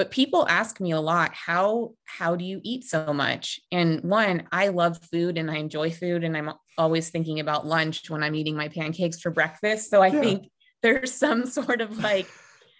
but 0.00 0.10
people 0.10 0.48
ask 0.48 0.80
me 0.80 0.92
a 0.92 1.00
lot 1.00 1.30
how 1.34 1.90
how 2.06 2.34
do 2.34 2.42
you 2.42 2.58
eat 2.64 2.84
so 2.84 3.12
much 3.12 3.60
and 3.70 4.00
one 4.00 4.48
i 4.50 4.68
love 4.68 4.98
food 5.12 5.36
and 5.36 5.50
i 5.50 5.56
enjoy 5.56 5.90
food 5.90 6.24
and 6.24 6.34
i'm 6.38 6.50
always 6.78 7.10
thinking 7.10 7.38
about 7.38 7.66
lunch 7.66 8.08
when 8.08 8.22
i'm 8.22 8.34
eating 8.34 8.56
my 8.56 8.68
pancakes 8.68 9.20
for 9.20 9.30
breakfast 9.30 9.90
so 9.90 10.00
i 10.00 10.06
yeah. 10.06 10.20
think 10.22 10.48
there's 10.82 11.12
some 11.12 11.44
sort 11.58 11.82
of 11.82 11.98
like 11.98 12.26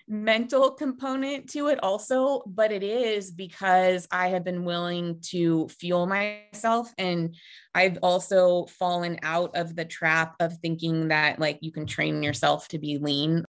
mental 0.08 0.72
component 0.72 1.48
to 1.48 1.68
it 1.68 1.78
also, 1.84 2.42
but 2.44 2.72
it 2.72 2.82
is 2.82 3.30
because 3.30 4.08
I 4.10 4.28
have 4.30 4.42
been 4.42 4.64
willing 4.64 5.20
to 5.26 5.68
fuel 5.68 6.06
myself. 6.06 6.92
And 6.98 7.36
I've 7.76 7.98
also 8.02 8.66
fallen 8.66 9.20
out 9.22 9.54
of 9.54 9.76
the 9.76 9.84
trap 9.84 10.34
of 10.40 10.58
thinking 10.58 11.08
that 11.08 11.38
like 11.38 11.58
you 11.60 11.70
can 11.70 11.86
train 11.86 12.24
yourself 12.24 12.66
to 12.68 12.78
be 12.78 12.98
lean. 12.98 13.44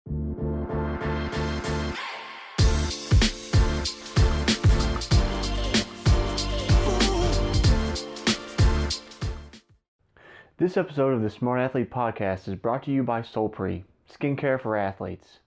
This 10.59 10.79
episode 10.79 11.13
of 11.13 11.21
the 11.21 11.29
Smart 11.29 11.61
Athlete 11.61 11.91
Podcast 11.91 12.49
is 12.49 12.55
brought 12.55 12.85
to 12.85 12.91
you 12.91 13.03
by 13.03 13.21
Solpre, 13.21 13.85
skincare 14.11 14.59
for 14.59 14.75
athletes. 14.75 15.41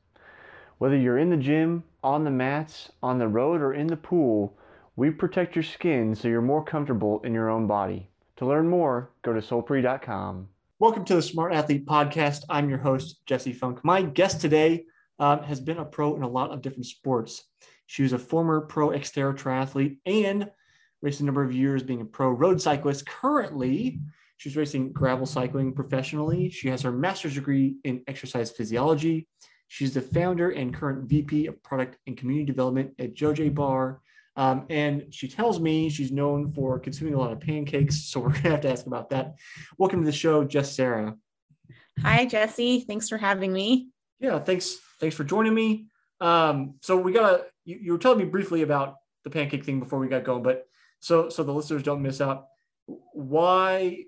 Whether 0.78 0.98
you're 0.98 1.18
in 1.18 1.32
the 1.32 1.36
gym, 1.36 1.84
on 2.04 2.26
the 2.26 2.30
mats, 2.30 2.92
on 3.02 3.18
the 3.18 3.28
road, 3.28 3.60
or 3.60 3.74
in 3.74 3.88
the 3.88 3.98
pool, 3.98 4.56
we 4.96 5.10
protect 5.10 5.56
your 5.56 5.64
skin 5.64 6.14
so 6.14 6.28
you're 6.28 6.44
more 6.44 6.64
comfortable 6.64 7.22
in 7.24 7.34
your 7.34 7.50
own 7.50 7.66
body. 7.66 8.08
To 8.36 8.46
learn 8.46 8.70
more, 8.70 9.10
go 9.24 9.34
to 9.34 9.40
solpre.com. 9.40 10.48
Welcome 10.78 11.06
to 11.06 11.16
the 11.16 11.24
Smart 11.24 11.56
Athlete 11.56 11.88
Podcast. 11.88 12.44
I'm 12.48 12.70
your 12.70 12.78
host, 12.78 13.26
Jesse 13.26 13.52
Funk. 13.52 13.84
My 13.84 14.04
guest 14.04 14.40
today 14.40 14.86
um, 15.18 15.42
has 15.42 15.60
been 15.60 15.80
a 15.80 15.86
pro 15.86 16.16
in 16.18 16.22
a 16.22 16.30
lot 16.30 16.52
of 16.52 16.62
different 16.62 16.86
sports. 16.86 17.46
She 17.88 18.04
was 18.04 18.14
a 18.14 18.20
former 18.20 18.62
pro 18.62 18.90
Xterra 18.90 19.36
triathlete 19.36 19.98
and 20.06 20.52
raced 21.02 21.22
a 21.22 21.26
number 21.26 21.44
of 21.44 21.52
years 21.52 21.82
being 21.82 22.02
a 22.02 22.06
pro 22.06 22.30
road 22.30 22.62
cyclist. 22.62 23.08
Currently, 23.08 24.02
she's 24.40 24.58
racing 24.58 24.92
gravel 24.92 25.28
cycling 25.28 25.74
professionally. 25.74 26.50
She 26.50 26.70
has 26.70 26.82
her 26.82 26.92
master's 26.92 27.36
degree 27.36 27.76
in 27.84 28.02
exercise 28.08 28.50
physiology 28.50 29.28
She's 29.70 29.94
the 29.94 30.02
founder 30.02 30.50
and 30.50 30.74
current 30.74 31.08
VP 31.08 31.46
of 31.46 31.62
Product 31.62 31.96
and 32.08 32.18
Community 32.18 32.44
Development 32.44 32.92
at 32.98 33.14
JoJé 33.14 33.54
Bar. 33.54 34.02
Um, 34.36 34.66
and 34.72 35.14
she 35.14 35.28
tells 35.28 35.60
me 35.60 35.90
she's 35.90 36.12
known 36.12 36.52
for 36.52 36.80
consuming 36.80 37.14
a 37.14 37.20
lot 37.20 37.32
of 37.32 37.40
pancakes. 37.40 38.02
So 38.10 38.20
we're 38.20 38.32
going 38.32 38.44
to 38.44 38.50
have 38.50 38.62
to 38.62 38.72
ask 38.72 38.88
about 38.88 39.12
that. 39.12 39.36
Welcome 39.78 40.02
to 40.02 40.06
the 40.08 40.12
show, 40.12 40.44
Jess 40.44 40.76
Cerra. 40.76 41.16
Hi, 42.02 42.26
Jesse. 42.26 42.80
Thanks 42.80 43.10
for 43.10 43.20
having 43.20 43.54
me. 43.54 43.90
Yeah, 44.20 44.40
thanks. 44.40 44.80
Thanks 45.00 45.16
for 45.16 45.24
joining 45.24 45.54
me. 45.54 45.86
Um, 46.20 46.76
so 46.82 46.98
we 46.98 47.12
got 47.12 47.30
to, 47.30 47.46
you, 47.64 47.78
you 47.80 47.92
were 47.92 48.00
telling 48.00 48.18
me 48.18 48.26
briefly 48.26 48.64
about 48.64 48.96
the 49.24 49.30
pancake 49.30 49.66
thing 49.66 49.80
before 49.80 50.00
we 50.00 50.08
got 50.08 50.24
going, 50.24 50.42
but 50.42 50.66
so, 51.00 51.30
so 51.30 51.44
the 51.44 51.54
listeners 51.54 51.84
don't 51.84 52.02
miss 52.02 52.22
out. 52.22 52.48
Why, 53.14 54.06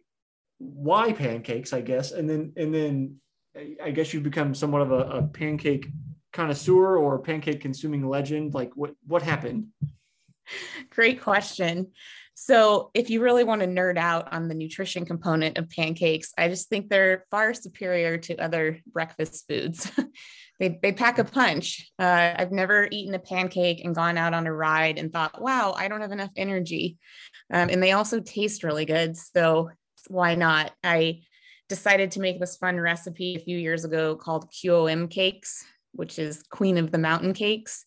why 0.62 1.14
pancakes, 1.14 1.74
I 1.74 1.82
guess. 1.82 2.12
And 2.12 2.30
then, 2.30 2.54
and 2.56 2.74
then 2.74 3.18
I 3.84 3.92
guess 3.92 4.14
you've 4.14 4.24
become 4.24 4.56
somewhat 4.56 4.82
of 4.82 4.92
a, 4.92 5.00
a 5.00 5.24
pancake 5.24 5.88
connoisseur 6.32 6.98
or 6.98 7.20
pancake 7.20 7.62
consuming 7.62 8.08
legend. 8.08 8.54
Like 8.54 8.72
what 8.76 8.92
what 9.06 9.22
happened? 9.22 9.68
Great 10.90 11.22
question. 11.22 11.92
So, 12.34 12.90
if 12.94 13.10
you 13.10 13.22
really 13.22 13.44
want 13.44 13.62
to 13.62 13.68
nerd 13.68 13.98
out 13.98 14.34
on 14.34 14.48
the 14.48 14.56
nutrition 14.56 15.06
component 15.06 15.58
of 15.58 15.70
pancakes, 15.70 16.34
I 16.38 16.48
just 16.48 16.70
think 16.70 16.90
they're 16.90 17.24
far 17.30 17.54
superior 17.54 18.18
to 18.18 18.38
other 18.38 18.80
breakfast 18.92 19.46
foods. 19.48 19.92
they, 20.60 20.80
they 20.82 20.92
pack 20.92 21.20
a 21.20 21.24
punch. 21.24 21.92
Uh, 22.00 22.34
I've 22.36 22.52
never 22.52 22.88
eaten 22.90 23.14
a 23.14 23.20
pancake 23.20 23.84
and 23.84 23.94
gone 23.94 24.18
out 24.18 24.34
on 24.34 24.48
a 24.48 24.54
ride 24.54 24.98
and 24.98 25.14
thought, 25.14 25.42
wow, 25.42 25.74
I 25.78 25.88
don't 25.88 26.02
have 26.02 26.12
enough 26.12 26.32
energy. 26.36 26.98
Um, 27.54 27.70
and 27.70 27.84
they 27.84 27.92
also 27.92 28.22
taste 28.22 28.64
really 28.64 28.86
good. 28.86 29.16
So, 29.18 29.70
why 30.08 30.36
not? 30.36 30.72
I 30.84 31.22
decided 31.70 32.12
to 32.12 32.20
make 32.20 32.40
this 32.40 32.58
fun 32.58 32.80
recipe 32.80 33.36
a 33.36 33.40
few 33.40 33.58
years 33.58 33.86
ago 33.86 34.16
called 34.16 34.52
QOM 34.52 35.10
cakes, 35.10 35.64
which 35.94 36.20
is 36.20 36.44
Queen 36.50 36.78
of 36.78 36.92
the 36.92 36.98
Mountain 36.98 37.34
Cakes, 37.34 37.86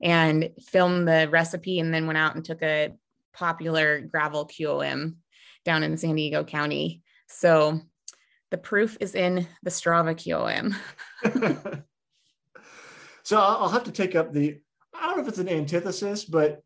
and 0.00 0.50
filmed 0.68 1.08
the 1.08 1.28
recipe 1.30 1.80
and 1.80 1.92
then 1.92 2.06
went 2.06 2.18
out 2.18 2.36
and 2.36 2.44
took 2.44 2.62
a 2.62 2.92
popular 3.32 4.00
gravel 4.00 4.46
QOM 4.46 5.16
down 5.64 5.82
in 5.82 5.96
San 5.96 6.14
Diego 6.14 6.44
County. 6.44 7.02
So 7.28 7.80
the 8.50 8.58
proof 8.58 8.96
is 9.00 9.14
in 9.14 9.48
the 9.62 9.70
Strava 9.70 10.14
QOM. 10.14 10.74
so 13.24 13.38
I'll 13.38 13.68
have 13.68 13.84
to 13.84 13.92
take 13.92 14.14
up 14.14 14.32
the, 14.32 14.60
I 14.94 15.06
don't 15.06 15.16
know 15.16 15.22
if 15.22 15.28
it's 15.28 15.38
an 15.38 15.48
antithesis, 15.48 16.24
but 16.24 16.62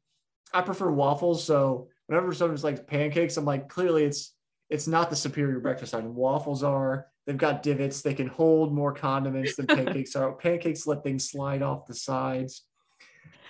I 0.53 0.61
prefer 0.61 0.91
waffles. 0.91 1.45
So 1.45 1.89
whenever 2.07 2.35
someone's 2.35 2.65
like 2.65 2.87
pancakes, 2.87 3.37
I'm 3.37 3.45
like, 3.45 3.69
clearly 3.69 4.05
it's 4.05 4.35
it's 4.71 4.87
not 4.87 5.11
the 5.11 5.17
superior 5.17 5.61
breakfast 5.61 5.95
item. 5.95 6.15
Waffles 6.15 6.63
are. 6.63 7.07
They've 7.27 7.37
got 7.37 7.63
divots. 7.63 8.03
They 8.03 8.15
can 8.15 8.27
hold 8.27 8.73
more 8.73 8.93
condiments 8.93 9.57
than 9.57 9.67
pancakes 9.69 10.17
are. 10.17 10.33
Pancakes 10.33 10.87
let 10.87 11.03
things 11.03 11.31
slide 11.31 11.63
off 11.63 11.87
the 11.87 11.95
sides. 11.95 12.63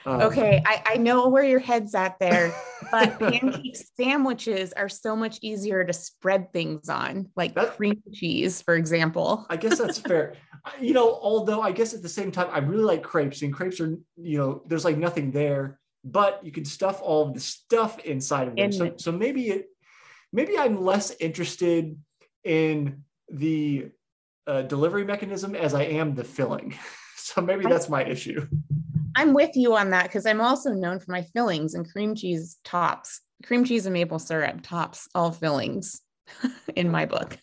Um, 0.06 0.22
okay, 0.22 0.62
I, 0.64 0.82
I 0.86 0.96
know 0.96 1.28
where 1.28 1.42
your 1.42 1.58
head's 1.58 1.94
at 1.94 2.18
there, 2.18 2.54
but 2.90 3.18
pancake 3.18 3.76
sandwiches 3.96 4.72
are 4.72 4.88
so 4.88 5.14
much 5.16 5.38
easier 5.42 5.84
to 5.84 5.92
spread 5.92 6.52
things 6.52 6.88
on, 6.88 7.28
like 7.36 7.54
that, 7.56 7.76
cream 7.76 8.00
cheese, 8.12 8.62
for 8.62 8.76
example. 8.76 9.44
I 9.50 9.56
guess 9.56 9.78
that's 9.78 9.98
fair. 10.08 10.34
You 10.80 10.94
know, 10.94 11.18
although 11.20 11.60
I 11.60 11.72
guess 11.72 11.94
at 11.94 12.02
the 12.02 12.08
same 12.08 12.30
time, 12.30 12.48
I 12.52 12.58
really 12.58 12.84
like 12.84 13.02
crepes, 13.02 13.42
and 13.42 13.52
crepes 13.52 13.80
are, 13.80 13.98
you 14.16 14.38
know, 14.38 14.62
there's 14.66 14.84
like 14.84 14.96
nothing 14.96 15.30
there, 15.30 15.78
but 16.04 16.40
you 16.44 16.52
can 16.52 16.64
stuff 16.64 17.00
all 17.02 17.28
of 17.28 17.34
the 17.34 17.40
stuff 17.40 17.98
inside 18.00 18.48
of 18.48 18.56
them. 18.56 18.66
In 18.66 18.72
so, 18.72 18.94
so 18.96 19.12
maybe 19.12 19.48
it 19.48 19.66
maybe 20.32 20.58
I'm 20.58 20.82
less 20.82 21.14
interested 21.20 21.96
in 22.44 23.04
the 23.28 23.90
uh, 24.46 24.62
delivery 24.62 25.04
mechanism 25.04 25.54
as 25.54 25.74
I 25.74 25.82
am 25.82 26.14
the 26.14 26.24
filling. 26.24 26.74
so 27.16 27.40
maybe 27.40 27.64
that's 27.64 27.88
my 27.88 28.04
issue. 28.04 28.46
I'm 29.14 29.34
with 29.34 29.56
you 29.56 29.76
on 29.76 29.90
that 29.90 30.04
because 30.04 30.26
I'm 30.26 30.40
also 30.40 30.72
known 30.72 31.00
for 31.00 31.10
my 31.12 31.22
fillings 31.22 31.74
and 31.74 31.90
cream 31.90 32.14
cheese 32.14 32.56
tops. 32.64 33.20
Cream 33.44 33.64
cheese 33.64 33.86
and 33.86 33.92
maple 33.92 34.18
syrup 34.18 34.60
tops 34.62 35.08
all 35.14 35.32
fillings 35.32 36.00
in 36.76 36.90
my 36.90 37.06
book. 37.06 37.36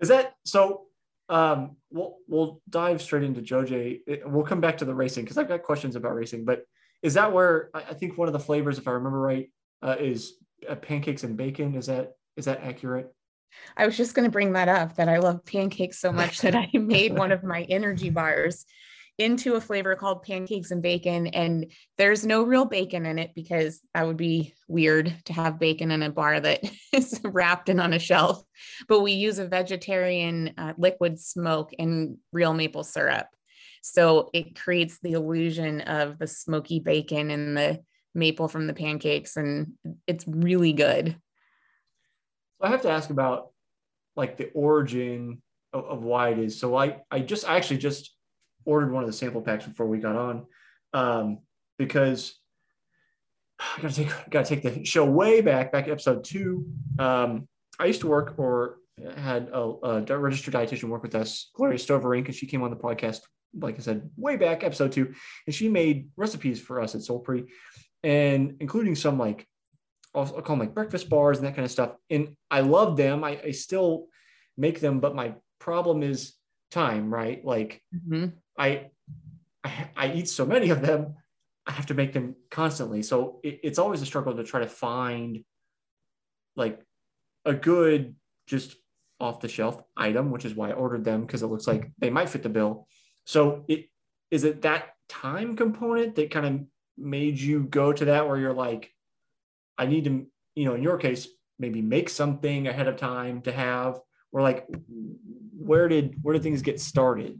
Is 0.00 0.08
that 0.08 0.34
so? 0.44 0.86
Um, 1.28 1.76
we'll 1.92 2.16
we'll 2.26 2.60
dive 2.68 3.00
straight 3.00 3.22
into 3.22 3.40
JoJé. 3.40 4.26
We'll 4.26 4.44
come 4.44 4.60
back 4.60 4.78
to 4.78 4.84
the 4.84 4.94
racing 4.94 5.24
because 5.24 5.38
I've 5.38 5.48
got 5.48 5.62
questions 5.62 5.94
about 5.96 6.14
racing. 6.14 6.44
But 6.44 6.64
is 7.02 7.14
that 7.14 7.32
where 7.32 7.70
I 7.72 7.94
think 7.94 8.18
one 8.18 8.28
of 8.28 8.32
the 8.32 8.40
flavors, 8.40 8.78
if 8.78 8.88
I 8.88 8.92
remember 8.92 9.20
right, 9.20 9.50
uh, 9.82 9.96
is 9.98 10.34
uh, 10.68 10.74
pancakes 10.76 11.24
and 11.24 11.36
bacon. 11.36 11.74
Is 11.74 11.86
that 11.86 12.12
is 12.36 12.44
that 12.44 12.62
accurate? 12.62 13.12
I 13.76 13.86
was 13.86 13.96
just 13.96 14.14
going 14.14 14.24
to 14.24 14.32
bring 14.32 14.52
that 14.52 14.68
up 14.68 14.96
that 14.96 15.08
I 15.08 15.18
love 15.18 15.44
pancakes 15.44 15.98
so 15.98 16.12
much 16.12 16.40
that 16.40 16.54
I 16.54 16.70
made 16.74 17.16
one 17.16 17.32
of 17.32 17.42
my 17.42 17.62
energy 17.62 18.10
bars 18.10 18.64
into 19.18 19.54
a 19.54 19.60
flavor 19.60 19.94
called 19.96 20.22
pancakes 20.22 20.70
and 20.70 20.82
bacon. 20.82 21.26
And 21.26 21.70
there's 21.98 22.24
no 22.24 22.42
real 22.42 22.64
bacon 22.64 23.04
in 23.04 23.18
it 23.18 23.32
because 23.34 23.80
that 23.92 24.06
would 24.06 24.16
be 24.16 24.54
weird 24.66 25.14
to 25.26 25.32
have 25.34 25.58
bacon 25.58 25.90
in 25.90 26.02
a 26.02 26.10
bar 26.10 26.40
that 26.40 26.60
is 26.92 27.20
wrapped 27.22 27.68
in 27.68 27.80
on 27.80 27.92
a 27.92 27.98
shelf. 27.98 28.42
But 28.88 29.00
we 29.00 29.12
use 29.12 29.38
a 29.38 29.46
vegetarian 29.46 30.54
uh, 30.56 30.72
liquid 30.78 31.20
smoke 31.20 31.72
and 31.78 32.16
real 32.32 32.54
maple 32.54 32.84
syrup. 32.84 33.26
So 33.82 34.30
it 34.32 34.58
creates 34.58 34.98
the 35.00 35.12
illusion 35.12 35.82
of 35.82 36.18
the 36.18 36.26
smoky 36.26 36.80
bacon 36.80 37.30
and 37.30 37.56
the 37.56 37.80
maple 38.14 38.48
from 38.48 38.66
the 38.66 38.74
pancakes 38.74 39.36
and 39.36 39.72
it's 40.06 40.24
really 40.26 40.72
good. 40.72 41.16
So 42.60 42.66
I 42.66 42.70
have 42.70 42.82
to 42.82 42.90
ask 42.90 43.10
about 43.10 43.50
like 44.16 44.36
the 44.36 44.50
origin 44.52 45.42
of, 45.72 45.84
of, 45.84 46.02
why 46.02 46.30
it 46.30 46.38
is. 46.38 46.58
So 46.58 46.76
I 46.76 46.98
I 47.10 47.20
just 47.20 47.48
I 47.48 47.56
actually 47.56 47.78
just 47.78 48.14
ordered 48.64 48.92
one 48.92 49.02
of 49.02 49.08
the 49.08 49.12
sample 49.12 49.40
packs 49.40 49.64
before 49.64 49.86
we 49.86 49.98
got 49.98 50.16
on 50.16 50.46
um, 50.92 51.38
because 51.78 52.34
I 53.60 53.82
gotta 53.82 53.94
take 53.94 54.30
gotta 54.30 54.48
take 54.48 54.62
the 54.62 54.84
show 54.84 55.04
way 55.04 55.40
back 55.40 55.72
back 55.72 55.88
episode 55.88 56.24
two. 56.24 56.66
Um, 56.98 57.48
I 57.78 57.86
used 57.86 58.00
to 58.00 58.08
work 58.08 58.34
or 58.36 58.76
had 59.16 59.48
a, 59.52 60.04
a 60.08 60.18
registered 60.18 60.54
dietitian 60.54 60.88
work 60.88 61.02
with 61.02 61.14
us, 61.14 61.50
Gloria 61.54 61.78
Stoverink, 61.78 62.26
and 62.26 62.34
she 62.34 62.46
came 62.46 62.62
on 62.62 62.70
the 62.70 62.76
podcast, 62.76 63.20
like 63.58 63.76
I 63.76 63.78
said, 63.78 64.10
way 64.16 64.36
back 64.36 64.62
episode 64.64 64.92
two, 64.92 65.14
and 65.46 65.54
she 65.54 65.68
made 65.68 66.08
recipes 66.16 66.60
for 66.60 66.80
us 66.80 66.94
at 66.94 67.00
Solpre 67.00 67.46
and 68.02 68.56
including 68.60 68.94
some 68.94 69.18
like 69.18 69.46
I'll, 70.14 70.22
I'll, 70.22 70.42
call 70.42 70.56
them 70.56 70.60
like 70.60 70.74
breakfast 70.74 71.08
bars 71.08 71.38
and 71.38 71.46
that 71.46 71.54
kind 71.54 71.64
of 71.64 71.70
stuff. 71.70 71.92
And 72.08 72.36
I 72.50 72.60
love 72.60 72.96
them. 72.96 73.22
I, 73.22 73.40
I 73.44 73.50
still 73.52 74.06
make 74.56 74.80
them, 74.80 75.00
but 75.00 75.14
my 75.14 75.34
problem 75.58 76.02
is 76.02 76.34
time, 76.70 77.12
right? 77.12 77.44
Like 77.44 77.80
mm-hmm. 77.94 78.26
I, 78.58 78.90
I, 79.62 79.90
I 79.96 80.12
eat 80.12 80.28
so 80.28 80.44
many 80.44 80.70
of 80.70 80.82
them, 80.82 81.14
I 81.66 81.72
have 81.72 81.86
to 81.86 81.94
make 81.94 82.12
them 82.12 82.34
constantly. 82.50 83.02
So 83.02 83.40
it, 83.44 83.60
it's 83.62 83.78
always 83.78 84.02
a 84.02 84.06
struggle 84.06 84.34
to 84.34 84.44
try 84.44 84.60
to 84.60 84.66
find 84.66 85.44
like 86.56 86.80
a 87.44 87.54
good, 87.54 88.16
just 88.46 88.76
off 89.20 89.40
the 89.40 89.48
shelf 89.48 89.80
item, 89.96 90.30
which 90.30 90.44
is 90.44 90.54
why 90.54 90.70
I 90.70 90.74
ordered 90.74 91.04
them 91.04 91.22
because 91.22 91.42
it 91.42 91.46
looks 91.46 91.66
like 91.66 91.92
they 91.98 92.10
might 92.10 92.30
fit 92.30 92.42
the 92.42 92.48
bill. 92.48 92.88
So 93.24 93.64
it 93.68 93.86
is 94.30 94.44
it 94.44 94.62
that 94.62 94.90
time 95.08 95.56
component 95.56 96.14
that 96.14 96.30
kind 96.30 96.46
of 96.46 96.60
made 97.00 97.38
you 97.38 97.64
go 97.64 97.92
to 97.92 98.04
that 98.06 98.28
where 98.28 98.38
you're 98.38 98.52
like, 98.52 98.92
I 99.78 99.86
need 99.86 100.04
to, 100.04 100.26
you 100.54 100.64
know, 100.66 100.74
in 100.74 100.82
your 100.82 100.98
case, 100.98 101.28
maybe 101.58 101.82
make 101.82 102.08
something 102.08 102.68
ahead 102.68 102.88
of 102.88 102.96
time 102.96 103.42
to 103.42 103.52
have, 103.52 103.98
or 104.32 104.42
like, 104.42 104.66
where 105.58 105.88
did 105.88 106.16
where 106.22 106.32
did 106.32 106.42
things 106.42 106.62
get 106.62 106.80
started? 106.80 107.38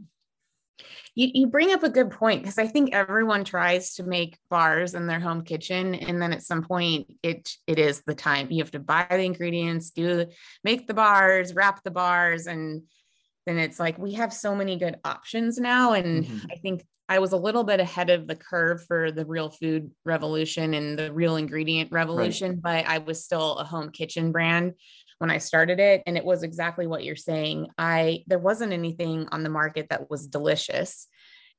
You, 1.13 1.29
you 1.33 1.47
bring 1.47 1.73
up 1.73 1.83
a 1.83 1.89
good 1.89 2.09
point 2.09 2.41
because 2.41 2.57
I 2.57 2.67
think 2.67 2.93
everyone 2.93 3.43
tries 3.43 3.95
to 3.95 4.03
make 4.03 4.37
bars 4.49 4.95
in 4.95 5.07
their 5.07 5.19
home 5.19 5.43
kitchen, 5.43 5.93
and 5.93 6.21
then 6.21 6.31
at 6.31 6.43
some 6.43 6.63
point, 6.63 7.07
it 7.21 7.51
it 7.67 7.79
is 7.79 8.01
the 8.01 8.15
time 8.15 8.49
you 8.49 8.63
have 8.63 8.71
to 8.71 8.79
buy 8.79 9.05
the 9.09 9.19
ingredients, 9.19 9.91
do 9.91 10.27
make 10.63 10.87
the 10.87 10.93
bars, 10.93 11.53
wrap 11.53 11.83
the 11.83 11.91
bars, 11.91 12.47
and 12.47 12.83
then 13.45 13.57
it's 13.57 13.79
like 13.79 13.97
we 13.97 14.13
have 14.13 14.33
so 14.33 14.55
many 14.55 14.77
good 14.77 14.97
options 15.03 15.57
now. 15.57 15.93
And 15.93 16.25
mm-hmm. 16.25 16.45
I 16.51 16.55
think 16.57 16.85
I 17.09 17.19
was 17.19 17.33
a 17.33 17.37
little 17.37 17.63
bit 17.63 17.79
ahead 17.79 18.09
of 18.09 18.27
the 18.27 18.35
curve 18.35 18.85
for 18.85 19.11
the 19.11 19.25
real 19.25 19.49
food 19.49 19.91
revolution 20.05 20.73
and 20.73 20.97
the 20.97 21.11
real 21.11 21.35
ingredient 21.35 21.91
revolution, 21.91 22.61
right. 22.63 22.85
but 22.85 22.91
I 22.91 22.99
was 22.99 23.23
still 23.23 23.57
a 23.57 23.65
home 23.65 23.89
kitchen 23.89 24.31
brand 24.31 24.75
when 25.17 25.29
I 25.29 25.37
started 25.37 25.79
it 25.79 26.03
and 26.07 26.17
it 26.17 26.23
was 26.23 26.43
exactly 26.43 26.87
what 26.87 27.03
you're 27.03 27.15
saying. 27.15 27.67
I 27.77 28.23
there 28.27 28.39
wasn't 28.39 28.73
anything 28.73 29.27
on 29.31 29.43
the 29.43 29.49
market 29.49 29.87
that 29.89 30.09
was 30.09 30.27
delicious. 30.27 31.07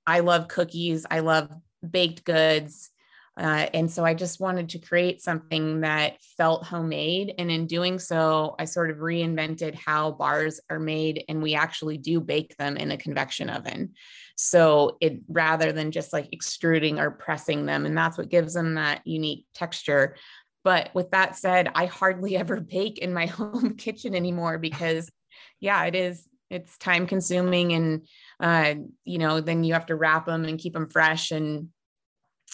I 0.06 0.20
love 0.20 0.48
cookies, 0.48 1.04
I 1.10 1.20
love 1.20 1.50
baked 1.88 2.24
goods. 2.24 2.90
Uh, 3.36 3.66
and 3.72 3.90
so 3.90 4.04
I 4.04 4.12
just 4.12 4.40
wanted 4.40 4.68
to 4.70 4.78
create 4.78 5.22
something 5.22 5.80
that 5.80 6.20
felt 6.36 6.66
homemade. 6.66 7.34
And 7.38 7.50
in 7.50 7.66
doing 7.66 7.98
so, 7.98 8.54
I 8.58 8.66
sort 8.66 8.90
of 8.90 8.98
reinvented 8.98 9.74
how 9.74 10.12
bars 10.12 10.60
are 10.68 10.78
made, 10.78 11.24
and 11.28 11.42
we 11.42 11.54
actually 11.54 11.96
do 11.96 12.20
bake 12.20 12.56
them 12.58 12.76
in 12.76 12.90
a 12.90 12.98
convection 12.98 13.48
oven. 13.48 13.94
So 14.36 14.98
it 15.00 15.20
rather 15.28 15.72
than 15.72 15.92
just 15.92 16.12
like 16.12 16.28
extruding 16.32 16.98
or 16.98 17.10
pressing 17.10 17.64
them, 17.64 17.86
and 17.86 17.96
that's 17.96 18.18
what 18.18 18.28
gives 18.28 18.52
them 18.52 18.74
that 18.74 19.00
unique 19.06 19.46
texture. 19.54 20.16
But 20.62 20.90
with 20.94 21.10
that 21.12 21.36
said, 21.36 21.70
I 21.74 21.86
hardly 21.86 22.36
ever 22.42 22.60
bake 22.60 22.98
in 22.98 23.14
my 23.14 23.26
home 23.26 23.76
kitchen 23.76 24.14
anymore 24.14 24.58
because, 24.58 25.10
yeah, 25.58 25.84
it 25.84 25.94
is. 25.94 26.28
It's 26.50 26.76
time 26.76 27.06
consuming, 27.06 27.72
and 27.72 28.06
uh, 28.38 28.74
you 29.06 29.16
know, 29.16 29.40
then 29.40 29.64
you 29.64 29.72
have 29.72 29.86
to 29.86 29.96
wrap 29.96 30.26
them 30.26 30.44
and 30.44 30.58
keep 30.58 30.74
them 30.74 30.90
fresh, 30.90 31.30
and, 31.30 31.70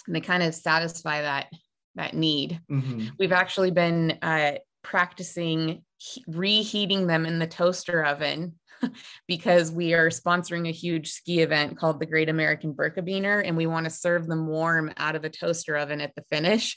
and 0.09 0.15
they 0.15 0.21
kind 0.21 0.41
of 0.41 0.55
satisfy 0.55 1.21
that 1.21 1.53
that 1.93 2.15
need. 2.15 2.59
Mm-hmm. 2.71 3.09
We've 3.19 3.31
actually 3.31 3.69
been 3.69 4.17
uh, 4.23 4.53
practicing 4.83 5.83
he- 5.97 6.23
reheating 6.27 7.05
them 7.05 7.27
in 7.27 7.37
the 7.37 7.45
toaster 7.45 8.03
oven 8.03 8.55
because 9.27 9.71
we 9.71 9.93
are 9.93 10.09
sponsoring 10.09 10.67
a 10.67 10.71
huge 10.71 11.11
ski 11.11 11.41
event 11.41 11.77
called 11.77 11.99
the 11.99 12.07
Great 12.07 12.27
American 12.27 12.73
Birkebeiner, 12.73 13.43
and 13.45 13.55
we 13.55 13.67
want 13.67 13.83
to 13.83 13.91
serve 13.91 14.25
them 14.25 14.47
warm 14.47 14.91
out 14.97 15.15
of 15.15 15.25
a 15.25 15.29
toaster 15.29 15.77
oven 15.77 16.01
at 16.01 16.15
the 16.15 16.23
finish. 16.23 16.75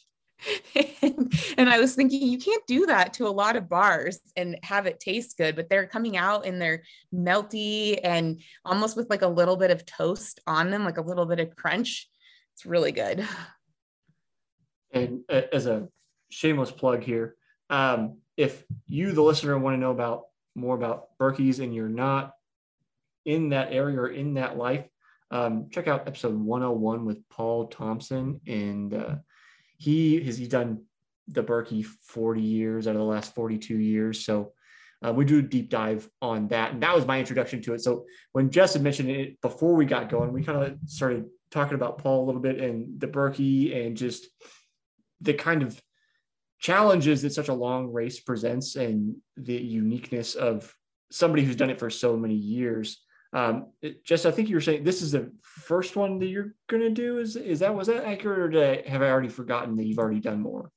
and, 1.57 1.71
I 1.71 1.79
was 1.79 1.95
thinking, 1.95 2.21
you 2.21 2.37
can't 2.37 2.67
do 2.67 2.87
that 2.87 3.15
to 3.15 3.29
a 3.29 3.31
lot 3.31 3.57
of 3.57 3.69
bars 3.69 4.19
and 4.37 4.59
have 4.65 4.87
it 4.87 5.01
taste 5.01 5.39
good, 5.39 5.57
but 5.57 5.71
they're 5.71 5.87
coming 5.87 6.17
out 6.17 6.45
and 6.45 6.61
they're 6.61 6.83
melty 7.15 7.99
and 8.03 8.43
almost 8.65 8.97
with 8.97 9.09
like 9.09 9.23
a 9.23 9.29
little 9.29 9.57
bit 9.57 9.71
of 9.71 9.87
toast 9.87 10.41
on 10.47 10.71
them, 10.71 10.85
like 10.85 10.99
a 10.99 11.03
little 11.03 11.27
bit 11.27 11.41
of 11.41 11.55
crunch. 11.55 12.09
It's 12.55 12.67
really 12.67 12.93
good. 12.93 13.27
And 14.93 15.21
uh, 15.29 15.43
as 15.53 15.67
a 15.67 15.89
shameless 16.31 16.71
plug 16.71 17.03
here, 17.03 17.37
um, 17.71 18.19
if 18.37 18.65
you, 18.87 19.13
the 19.13 19.23
listener, 19.23 19.59
want 19.59 19.75
to 19.75 19.81
know 19.81 19.91
about 19.91 20.25
more 20.55 20.75
about 20.75 21.19
Birkies 21.19 21.61
and 21.61 21.75
you're 21.75 21.89
not 21.89 22.35
in 23.25 23.51
that 23.51 23.73
area 23.73 23.99
or 23.99 24.09
in 24.09 24.35
that 24.35 24.59
life, 24.59 24.87
um, 25.31 25.69
check 25.71 25.89
out 25.89 26.07
episode 26.07 26.35
101 26.35 27.07
with 27.07 27.27
Paul 27.31 27.69
Thompson 27.69 28.41
and 28.47 28.93
uh, 28.93 29.15
he 29.79 30.23
has 30.25 30.37
he 30.37 30.47
done 30.47 30.83
the 31.29 31.43
Birkie 31.43 31.83
40 31.83 32.43
years 32.43 32.87
out 32.87 32.95
of 32.95 32.99
the 32.99 33.05
last 33.05 33.35
42 33.35 33.77
years. 33.77 34.25
So 34.25 34.53
uh, 35.05 35.13
we 35.13 35.25
do 35.25 35.39
a 35.39 35.43
deep 35.43 35.71
dive 35.71 36.09
on 36.21 36.49
that. 36.49 36.73
And 36.73 36.83
that 36.83 36.95
was 36.95 37.07
my 37.07 37.19
introduction 37.19 37.63
to 37.63 37.75
it. 37.75 37.81
So 37.81 38.05
when 38.33 38.51
Jess 38.51 38.75
had 38.75 38.83
mentioned 38.83 39.11
it 39.11 39.41
before 39.41 39.75
we 39.75 39.85
got 39.85 40.09
going, 40.09 40.33
we 40.33 40.45
kind 40.45 40.63
of 40.63 40.77
started 40.87 41.27
talking 41.53 41.75
about 41.75 41.99
Paul 41.99 42.25
a 42.25 42.27
little 42.27 42.41
bit 42.41 42.59
and 42.59 42.99
the 42.99 43.07
Birkie 43.07 43.81
and 43.81 43.97
just 43.97 44.27
the 45.21 45.35
kind 45.35 45.63
of 45.63 45.81
challenges 46.59 47.23
that 47.23 47.33
such 47.33 47.49
a 47.49 47.55
long 47.55 47.93
race 47.93 48.19
presents 48.19 48.77
and 48.77 49.17
the 49.37 49.55
uniqueness 49.55 50.35
of 50.35 50.75
somebody 51.11 51.45
who's 51.45 51.57
done 51.57 51.71
it 51.71 51.79
for 51.79 51.91
so 51.91 52.17
many 52.17 52.35
years. 52.35 53.03
Um, 53.35 53.69
just 54.05 54.27
I 54.27 54.31
think 54.31 54.49
you 54.49 54.57
were 54.57 54.61
saying 54.61 54.85
this 54.85 55.03
is 55.03 55.13
the 55.13 55.33
first 55.43 55.97
one 55.97 56.19
that 56.19 56.27
you're 56.27 56.55
going 56.69 56.83
to 56.83 56.91
do. 56.91 57.19
Is 57.19 57.37
is 57.37 57.61
that 57.61 57.75
was 57.75 57.87
that 57.87 58.05
accurate, 58.05 58.55
or 58.55 58.63
I, 58.63 58.89
have 58.89 59.03
I 59.03 59.11
already 59.11 59.29
forgotten 59.29 59.77
that 59.77 59.85
you've 59.85 59.99
already 59.99 60.21
done 60.21 60.41
more? 60.41 60.71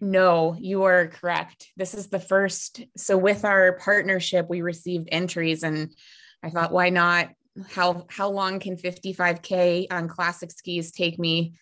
No, 0.00 0.56
you 0.58 0.84
are 0.84 1.08
correct. 1.08 1.68
This 1.76 1.92
is 1.92 2.08
the 2.08 2.20
first. 2.20 2.82
So 2.96 3.18
with 3.18 3.44
our 3.44 3.72
partnership, 3.72 4.46
we 4.48 4.62
received 4.62 5.08
entries, 5.12 5.62
and 5.62 5.94
I 6.42 6.50
thought, 6.50 6.72
why 6.72 6.88
not? 6.88 7.28
How 7.70 8.06
how 8.08 8.30
long 8.30 8.60
can 8.60 8.76
55k 8.76 9.86
on 9.90 10.08
classic 10.08 10.50
skis 10.50 10.92
take 10.92 11.18
me? 11.18 11.54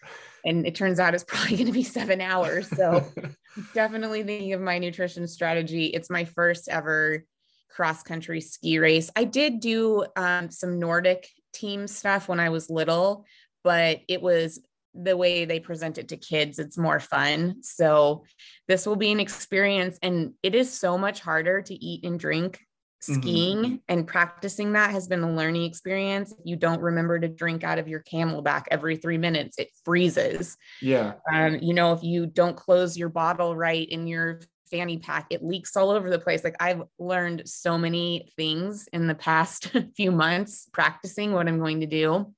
And 0.44 0.66
it 0.66 0.74
turns 0.74 1.00
out 1.00 1.14
it's 1.14 1.24
probably 1.28 1.56
going 1.56 1.66
to 1.66 1.72
be 1.72 1.82
seven 1.82 2.20
hours. 2.20 2.68
So 2.68 3.04
definitely 3.74 4.22
thinking 4.22 4.52
of 4.52 4.60
my 4.60 4.78
nutrition 4.78 5.26
strategy. 5.26 5.86
It's 5.86 6.10
my 6.10 6.24
first 6.24 6.68
ever 6.68 7.24
cross 7.70 8.02
country 8.02 8.40
ski 8.40 8.78
race. 8.78 9.10
I 9.14 9.24
did 9.24 9.60
do 9.60 10.06
um, 10.16 10.50
some 10.50 10.78
Nordic 10.78 11.28
team 11.52 11.86
stuff 11.86 12.28
when 12.28 12.40
I 12.40 12.48
was 12.48 12.70
little, 12.70 13.26
but 13.62 14.00
it 14.08 14.22
was 14.22 14.60
the 14.94 15.16
way 15.16 15.44
they 15.44 15.60
present 15.60 15.98
it 15.98 16.08
to 16.08 16.16
kids. 16.16 16.58
It's 16.58 16.78
more 16.78 17.00
fun. 17.00 17.62
So 17.62 18.24
this 18.66 18.86
will 18.86 18.96
be 18.96 19.12
an 19.12 19.20
experience. 19.20 19.98
And 20.02 20.32
it 20.42 20.54
is 20.54 20.72
so 20.72 20.96
much 20.96 21.20
harder 21.20 21.60
to 21.62 21.74
eat 21.74 22.04
and 22.04 22.18
drink 22.18 22.65
skiing 23.00 23.58
mm-hmm. 23.58 23.74
and 23.88 24.06
practicing 24.06 24.72
that 24.72 24.90
has 24.90 25.06
been 25.06 25.22
a 25.22 25.32
learning 25.32 25.64
experience. 25.64 26.32
If 26.32 26.38
you 26.44 26.56
don't 26.56 26.80
remember 26.80 27.18
to 27.18 27.28
drink 27.28 27.64
out 27.64 27.78
of 27.78 27.88
your 27.88 28.02
CamelBak 28.02 28.64
every 28.70 28.96
three 28.96 29.18
minutes, 29.18 29.58
it 29.58 29.70
freezes. 29.84 30.56
Yeah. 30.80 31.14
Um, 31.32 31.58
you 31.60 31.74
know, 31.74 31.92
if 31.92 32.02
you 32.02 32.26
don't 32.26 32.56
close 32.56 32.96
your 32.96 33.08
bottle 33.08 33.54
right 33.54 33.88
in 33.88 34.06
your 34.06 34.40
fanny 34.70 34.98
pack 34.98 35.26
it 35.30 35.44
leaks 35.44 35.76
all 35.76 35.90
over 35.90 36.10
the 36.10 36.18
place 36.18 36.42
like 36.42 36.56
i've 36.58 36.82
learned 36.98 37.48
so 37.48 37.78
many 37.78 38.32
things 38.34 38.88
in 38.92 39.06
the 39.06 39.14
past 39.14 39.70
few 39.96 40.10
months 40.10 40.68
practicing 40.72 41.32
what 41.32 41.46
i'm 41.46 41.60
going 41.60 41.78
to 41.78 41.86
do 41.86 42.34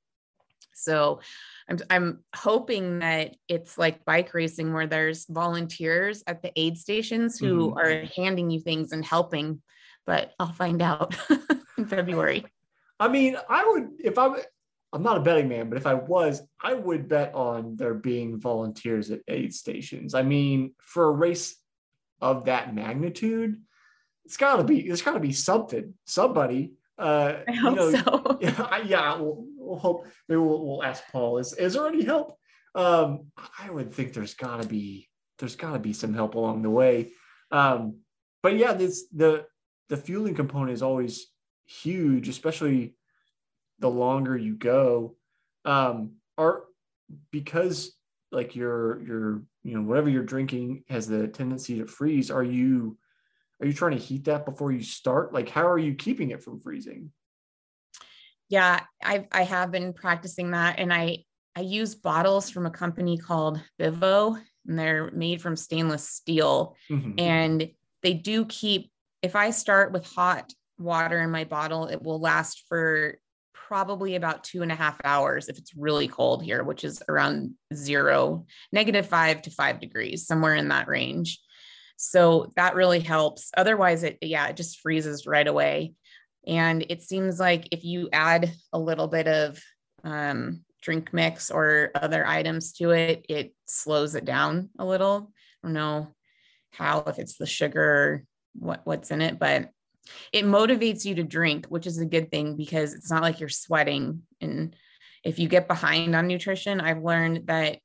so 0.74 1.20
I'm, 1.68 1.78
I'm 1.90 2.24
hoping 2.34 3.00
that 3.00 3.36
it's 3.48 3.76
like 3.76 4.04
bike 4.04 4.32
racing 4.32 4.72
where 4.72 4.86
there's 4.86 5.26
volunteers 5.26 6.22
at 6.26 6.42
the 6.42 6.52
aid 6.56 6.78
stations 6.78 7.38
who 7.38 7.70
mm-hmm. 7.70 7.78
are 7.78 8.06
handing 8.16 8.50
you 8.50 8.60
things 8.60 8.92
and 8.92 9.04
helping 9.04 9.60
but 10.08 10.32
i'll 10.40 10.52
find 10.52 10.82
out 10.82 11.14
in 11.78 11.86
february 11.86 12.44
i 12.98 13.06
mean 13.06 13.36
i 13.48 13.64
would 13.64 13.90
if 14.02 14.18
i 14.18 14.28
i'm 14.92 15.02
not 15.02 15.18
a 15.18 15.20
betting 15.20 15.48
man 15.48 15.68
but 15.68 15.78
if 15.78 15.86
i 15.86 15.94
was 15.94 16.42
i 16.60 16.74
would 16.74 17.08
bet 17.08 17.32
on 17.34 17.76
there 17.76 17.94
being 17.94 18.40
volunteers 18.40 19.12
at 19.12 19.20
aid 19.28 19.54
stations 19.54 20.14
i 20.14 20.22
mean 20.22 20.74
for 20.80 21.04
a 21.08 21.12
race 21.12 21.54
of 22.20 22.46
that 22.46 22.74
magnitude, 22.74 23.60
it's 24.24 24.36
got 24.36 24.56
to 24.56 24.64
be 24.64 24.86
there's 24.86 25.02
got 25.02 25.12
to 25.12 25.20
be 25.20 25.32
something, 25.32 25.94
somebody. 26.04 26.72
Uh, 26.98 27.38
I 27.46 27.52
hope 27.52 27.76
you 27.76 27.76
know, 27.76 27.92
so. 27.92 28.38
Yeah, 28.40 28.78
yeah 28.84 29.16
we'll, 29.16 29.44
we'll, 29.56 29.78
hope. 29.78 30.06
Maybe 30.28 30.40
we'll, 30.40 30.64
we'll 30.64 30.82
ask 30.82 31.04
Paul. 31.10 31.38
Is 31.38 31.52
is 31.54 31.74
there 31.74 31.86
any 31.86 32.04
help? 32.04 32.36
Um, 32.74 33.30
I 33.58 33.70
would 33.70 33.92
think 33.92 34.12
there's 34.12 34.34
got 34.34 34.62
to 34.62 34.68
be 34.68 35.08
there's 35.38 35.56
got 35.56 35.72
to 35.72 35.78
be 35.78 35.92
some 35.92 36.14
help 36.14 36.34
along 36.34 36.62
the 36.62 36.70
way. 36.70 37.12
Um, 37.50 38.00
but 38.42 38.56
yeah, 38.56 38.72
this 38.72 39.06
the 39.14 39.46
the 39.88 39.96
fueling 39.96 40.34
component 40.34 40.72
is 40.72 40.82
always 40.82 41.26
huge, 41.66 42.28
especially 42.28 42.94
the 43.78 43.90
longer 43.90 44.36
you 44.36 44.54
go. 44.54 45.16
Um, 45.64 46.12
are 46.36 46.64
because 47.30 47.92
like 48.30 48.54
your 48.54 49.02
your 49.02 49.42
you 49.62 49.74
know 49.74 49.82
whatever 49.82 50.08
you're 50.08 50.22
drinking 50.22 50.84
has 50.88 51.06
the 51.06 51.28
tendency 51.28 51.78
to 51.78 51.86
freeze 51.86 52.30
are 52.30 52.44
you 52.44 52.96
are 53.60 53.66
you 53.66 53.72
trying 53.72 53.96
to 53.96 54.04
heat 54.04 54.24
that 54.24 54.44
before 54.44 54.70
you 54.70 54.82
start 54.82 55.32
like 55.32 55.48
how 55.48 55.66
are 55.66 55.78
you 55.78 55.94
keeping 55.94 56.30
it 56.30 56.42
from 56.42 56.60
freezing 56.60 57.10
yeah 58.48 58.80
i 59.02 59.26
i 59.32 59.42
have 59.42 59.70
been 59.70 59.92
practicing 59.92 60.50
that 60.50 60.78
and 60.78 60.92
i 60.92 61.18
i 61.56 61.60
use 61.60 61.94
bottles 61.94 62.50
from 62.50 62.66
a 62.66 62.70
company 62.70 63.16
called 63.16 63.60
Vivo 63.78 64.36
and 64.66 64.78
they're 64.78 65.10
made 65.12 65.40
from 65.40 65.56
stainless 65.56 66.08
steel 66.08 66.76
mm-hmm. 66.90 67.18
and 67.18 67.68
they 68.02 68.14
do 68.14 68.44
keep 68.44 68.90
if 69.22 69.36
i 69.36 69.50
start 69.50 69.92
with 69.92 70.06
hot 70.12 70.52
water 70.78 71.20
in 71.20 71.30
my 71.30 71.44
bottle 71.44 71.86
it 71.86 72.02
will 72.02 72.20
last 72.20 72.64
for 72.68 73.18
probably 73.68 74.16
about 74.16 74.44
two 74.44 74.62
and 74.62 74.72
a 74.72 74.74
half 74.74 74.98
hours 75.04 75.48
if 75.48 75.58
it's 75.58 75.76
really 75.76 76.08
cold 76.08 76.42
here, 76.42 76.64
which 76.64 76.84
is 76.84 77.02
around 77.06 77.52
zero, 77.74 78.46
negative 78.72 79.06
five 79.06 79.42
to 79.42 79.50
five 79.50 79.78
degrees, 79.78 80.26
somewhere 80.26 80.54
in 80.54 80.68
that 80.68 80.88
range. 80.88 81.38
So 81.98 82.50
that 82.56 82.74
really 82.74 83.00
helps. 83.00 83.50
Otherwise, 83.58 84.04
it, 84.04 84.16
yeah, 84.22 84.46
it 84.46 84.56
just 84.56 84.80
freezes 84.80 85.26
right 85.26 85.46
away. 85.46 85.92
And 86.46 86.86
it 86.88 87.02
seems 87.02 87.38
like 87.38 87.68
if 87.70 87.84
you 87.84 88.08
add 88.10 88.50
a 88.72 88.78
little 88.78 89.06
bit 89.06 89.28
of 89.28 89.60
um, 90.02 90.64
drink 90.80 91.12
mix 91.12 91.50
or 91.50 91.90
other 91.94 92.26
items 92.26 92.72
to 92.74 92.92
it, 92.92 93.26
it 93.28 93.54
slows 93.66 94.14
it 94.14 94.24
down 94.24 94.70
a 94.78 94.86
little. 94.86 95.30
I 95.62 95.66
don't 95.66 95.74
know 95.74 96.08
how, 96.72 97.00
if 97.06 97.18
it's 97.18 97.36
the 97.36 97.46
sugar 97.46 98.24
what, 98.58 98.80
what's 98.84 99.10
in 99.10 99.20
it, 99.20 99.38
but 99.38 99.70
it 100.32 100.44
motivates 100.44 101.04
you 101.04 101.14
to 101.16 101.22
drink, 101.22 101.66
which 101.66 101.86
is 101.86 101.98
a 101.98 102.06
good 102.06 102.30
thing 102.30 102.56
because 102.56 102.94
it's 102.94 103.10
not 103.10 103.22
like 103.22 103.40
you're 103.40 103.48
sweating. 103.48 104.22
And 104.40 104.74
if 105.24 105.38
you 105.38 105.48
get 105.48 105.68
behind 105.68 106.14
on 106.14 106.26
nutrition, 106.26 106.80
I've 106.80 107.02
learned 107.02 107.46
that 107.46 107.78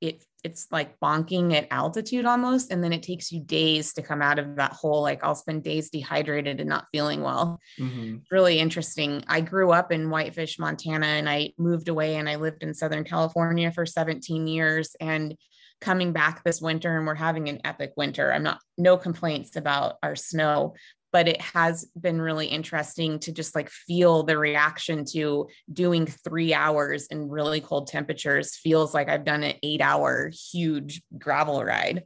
it 0.00 0.24
it's 0.44 0.68
like 0.70 0.98
bonking 1.00 1.52
at 1.54 1.66
altitude 1.70 2.24
almost 2.24 2.70
and 2.70 2.82
then 2.82 2.92
it 2.92 3.02
takes 3.02 3.32
you 3.32 3.40
days 3.40 3.92
to 3.92 4.02
come 4.02 4.22
out 4.22 4.38
of 4.38 4.56
that 4.56 4.72
hole 4.72 5.02
like 5.02 5.24
i'll 5.24 5.34
spend 5.34 5.64
days 5.64 5.90
dehydrated 5.90 6.60
and 6.60 6.68
not 6.68 6.86
feeling 6.92 7.22
well 7.22 7.58
mm-hmm. 7.78 8.16
really 8.30 8.58
interesting 8.58 9.24
i 9.26 9.40
grew 9.40 9.72
up 9.72 9.90
in 9.90 10.10
whitefish 10.10 10.58
montana 10.58 11.06
and 11.06 11.28
i 11.28 11.52
moved 11.58 11.88
away 11.88 12.16
and 12.16 12.28
i 12.28 12.36
lived 12.36 12.62
in 12.62 12.72
southern 12.72 13.02
california 13.02 13.72
for 13.72 13.84
17 13.84 14.46
years 14.46 14.94
and 15.00 15.36
coming 15.80 16.12
back 16.12 16.42
this 16.42 16.60
winter 16.60 16.96
and 16.96 17.06
we're 17.06 17.14
having 17.14 17.48
an 17.48 17.60
epic 17.64 17.92
winter 17.96 18.32
i'm 18.32 18.42
not 18.42 18.60
no 18.76 18.96
complaints 18.96 19.56
about 19.56 19.96
our 20.02 20.16
snow 20.16 20.74
but 21.12 21.28
it 21.28 21.40
has 21.40 21.86
been 21.98 22.20
really 22.20 22.46
interesting 22.46 23.18
to 23.20 23.32
just 23.32 23.54
like 23.54 23.70
feel 23.70 24.22
the 24.22 24.36
reaction 24.36 25.04
to 25.04 25.48
doing 25.72 26.06
three 26.06 26.52
hours 26.52 27.06
in 27.06 27.28
really 27.28 27.60
cold 27.60 27.86
temperatures 27.86 28.56
feels 28.56 28.92
like 28.92 29.08
I've 29.08 29.24
done 29.24 29.42
an 29.42 29.54
eight 29.62 29.80
hour 29.80 30.30
huge 30.52 31.02
gravel 31.16 31.64
ride. 31.64 32.04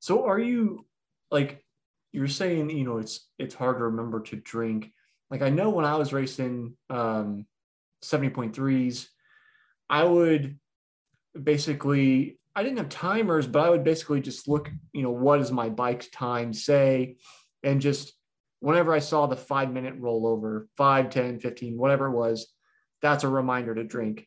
So 0.00 0.26
are 0.26 0.38
you 0.38 0.86
like 1.30 1.64
you're 2.12 2.28
saying, 2.28 2.70
you 2.70 2.84
know, 2.84 2.98
it's 2.98 3.28
it's 3.38 3.54
hard 3.54 3.78
to 3.78 3.84
remember 3.84 4.20
to 4.20 4.36
drink. 4.36 4.92
Like 5.30 5.42
I 5.42 5.48
know 5.48 5.70
when 5.70 5.84
I 5.84 5.96
was 5.96 6.12
racing 6.12 6.76
um 6.90 7.46
70.3s, 8.02 9.06
I 9.88 10.04
would 10.04 10.58
basically 11.40 12.38
I 12.54 12.62
didn't 12.62 12.78
have 12.78 12.88
timers, 12.88 13.46
but 13.46 13.64
I 13.64 13.70
would 13.70 13.84
basically 13.84 14.20
just 14.20 14.48
look, 14.48 14.70
you 14.92 15.02
know, 15.02 15.10
what 15.10 15.38
does 15.38 15.52
my 15.52 15.68
bike's 15.68 16.08
time 16.08 16.52
say? 16.52 17.16
And 17.62 17.80
just 17.80 18.12
whenever 18.60 18.92
I 18.92 18.98
saw 18.98 19.26
the 19.26 19.36
five 19.36 19.72
minute 19.72 20.00
rollover, 20.00 20.66
five, 20.76 21.10
10, 21.10 21.40
15, 21.40 21.78
whatever 21.78 22.06
it 22.06 22.16
was, 22.16 22.52
that's 23.02 23.24
a 23.24 23.28
reminder 23.28 23.74
to 23.74 23.84
drink. 23.84 24.26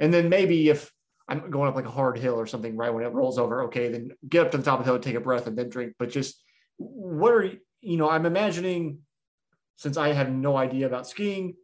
And 0.00 0.12
then 0.12 0.28
maybe 0.28 0.68
if 0.68 0.90
I'm 1.28 1.50
going 1.50 1.68
up 1.68 1.74
like 1.74 1.86
a 1.86 1.90
hard 1.90 2.18
hill 2.18 2.34
or 2.34 2.46
something, 2.46 2.76
right 2.76 2.92
when 2.92 3.04
it 3.04 3.12
rolls 3.12 3.38
over, 3.38 3.64
okay, 3.64 3.88
then 3.88 4.10
get 4.28 4.46
up 4.46 4.50
to 4.52 4.58
the 4.58 4.62
top 4.62 4.78
of 4.78 4.84
the 4.84 4.92
hill, 4.92 5.00
take 5.00 5.14
a 5.14 5.20
breath, 5.20 5.46
and 5.46 5.56
then 5.56 5.68
drink. 5.68 5.94
But 5.98 6.10
just 6.10 6.42
what 6.76 7.32
are 7.32 7.50
you 7.80 7.96
know, 7.98 8.08
I'm 8.08 8.26
imagining 8.26 8.98
since 9.76 9.96
I 9.96 10.12
have 10.12 10.30
no 10.30 10.56
idea 10.56 10.86
about 10.86 11.06
skiing, 11.06 11.54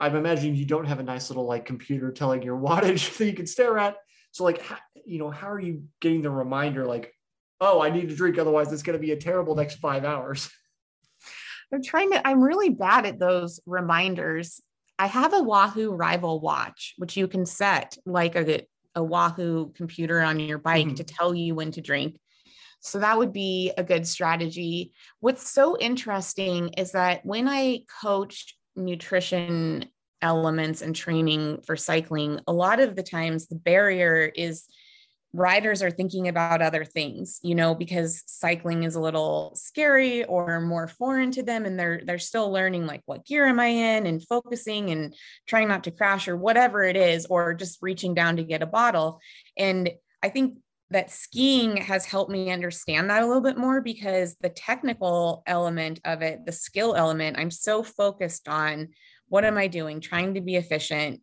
I'm 0.00 0.14
imagining 0.14 0.54
you 0.54 0.66
don't 0.66 0.86
have 0.86 1.00
a 1.00 1.02
nice 1.04 1.30
little 1.30 1.46
like 1.46 1.64
computer 1.64 2.12
telling 2.12 2.42
your 2.42 2.58
wattage 2.58 3.16
that 3.18 3.26
you 3.26 3.32
can 3.32 3.46
stare 3.46 3.78
at. 3.78 3.96
So 4.32 4.44
like, 4.44 4.62
you 5.04 5.18
know, 5.18 5.30
how 5.30 5.50
are 5.50 5.60
you 5.60 5.84
getting 6.00 6.22
the 6.22 6.30
reminder 6.30 6.86
like, 6.86 7.12
oh, 7.60 7.80
I 7.80 7.90
need 7.90 8.08
to 8.08 8.16
drink, 8.16 8.38
otherwise 8.38 8.72
it's 8.72 8.82
going 8.82 8.98
to 8.98 9.04
be 9.04 9.12
a 9.12 9.16
terrible 9.16 9.54
next 9.54 9.76
five 9.76 10.04
hours. 10.04 10.50
I'm 11.72 11.82
trying 11.82 12.12
to. 12.12 12.26
I'm 12.26 12.42
really 12.42 12.70
bad 12.70 13.04
at 13.04 13.18
those 13.18 13.60
reminders. 13.66 14.60
I 14.98 15.06
have 15.06 15.34
a 15.34 15.42
Wahoo 15.42 15.92
Rival 15.92 16.40
watch, 16.40 16.94
which 16.96 17.16
you 17.16 17.28
can 17.28 17.44
set 17.44 17.96
like 18.06 18.36
a 18.36 18.62
a 18.94 19.04
Wahoo 19.04 19.72
computer 19.74 20.20
on 20.20 20.40
your 20.40 20.58
bike 20.58 20.86
mm-hmm. 20.86 20.94
to 20.94 21.04
tell 21.04 21.34
you 21.34 21.54
when 21.54 21.70
to 21.72 21.80
drink. 21.80 22.18
So 22.80 23.00
that 23.00 23.18
would 23.18 23.32
be 23.32 23.72
a 23.76 23.84
good 23.84 24.06
strategy. 24.06 24.92
What's 25.20 25.50
so 25.50 25.76
interesting 25.78 26.70
is 26.76 26.92
that 26.92 27.24
when 27.24 27.48
I 27.48 27.82
coach 28.00 28.56
nutrition 28.76 29.86
elements 30.22 30.82
and 30.82 30.94
training 30.94 31.60
for 31.66 31.76
cycling, 31.76 32.40
a 32.46 32.52
lot 32.52 32.80
of 32.80 32.96
the 32.96 33.02
times 33.02 33.46
the 33.46 33.54
barrier 33.54 34.30
is 34.34 34.66
riders 35.34 35.82
are 35.82 35.90
thinking 35.90 36.28
about 36.28 36.62
other 36.62 36.84
things, 36.84 37.38
you 37.42 37.54
know, 37.54 37.74
because 37.74 38.22
cycling 38.26 38.84
is 38.84 38.94
a 38.94 39.00
little 39.00 39.52
scary 39.54 40.24
or 40.24 40.60
more 40.60 40.88
foreign 40.88 41.30
to 41.32 41.42
them 41.42 41.66
and 41.66 41.78
they're 41.78 42.00
they're 42.04 42.18
still 42.18 42.50
learning 42.50 42.86
like 42.86 43.02
what 43.04 43.26
gear 43.26 43.46
am 43.46 43.60
I 43.60 43.66
in 43.66 44.06
and 44.06 44.26
focusing 44.26 44.90
and 44.90 45.14
trying 45.46 45.68
not 45.68 45.84
to 45.84 45.90
crash 45.90 46.28
or 46.28 46.36
whatever 46.36 46.82
it 46.82 46.96
is 46.96 47.26
or 47.26 47.54
just 47.54 47.78
reaching 47.82 48.14
down 48.14 48.36
to 48.36 48.42
get 48.42 48.62
a 48.62 48.66
bottle. 48.66 49.20
And 49.56 49.90
I 50.22 50.30
think 50.30 50.58
that 50.90 51.10
skiing 51.10 51.76
has 51.76 52.06
helped 52.06 52.30
me 52.30 52.50
understand 52.50 53.10
that 53.10 53.22
a 53.22 53.26
little 53.26 53.42
bit 53.42 53.58
more 53.58 53.82
because 53.82 54.36
the 54.40 54.48
technical 54.48 55.42
element 55.46 56.00
of 56.06 56.22
it, 56.22 56.46
the 56.46 56.52
skill 56.52 56.94
element, 56.94 57.38
I'm 57.38 57.50
so 57.50 57.82
focused 57.82 58.48
on 58.48 58.88
what 59.28 59.44
am 59.44 59.58
I 59.58 59.66
doing? 59.66 60.00
Trying 60.00 60.34
to 60.34 60.40
be 60.40 60.56
efficient, 60.56 61.20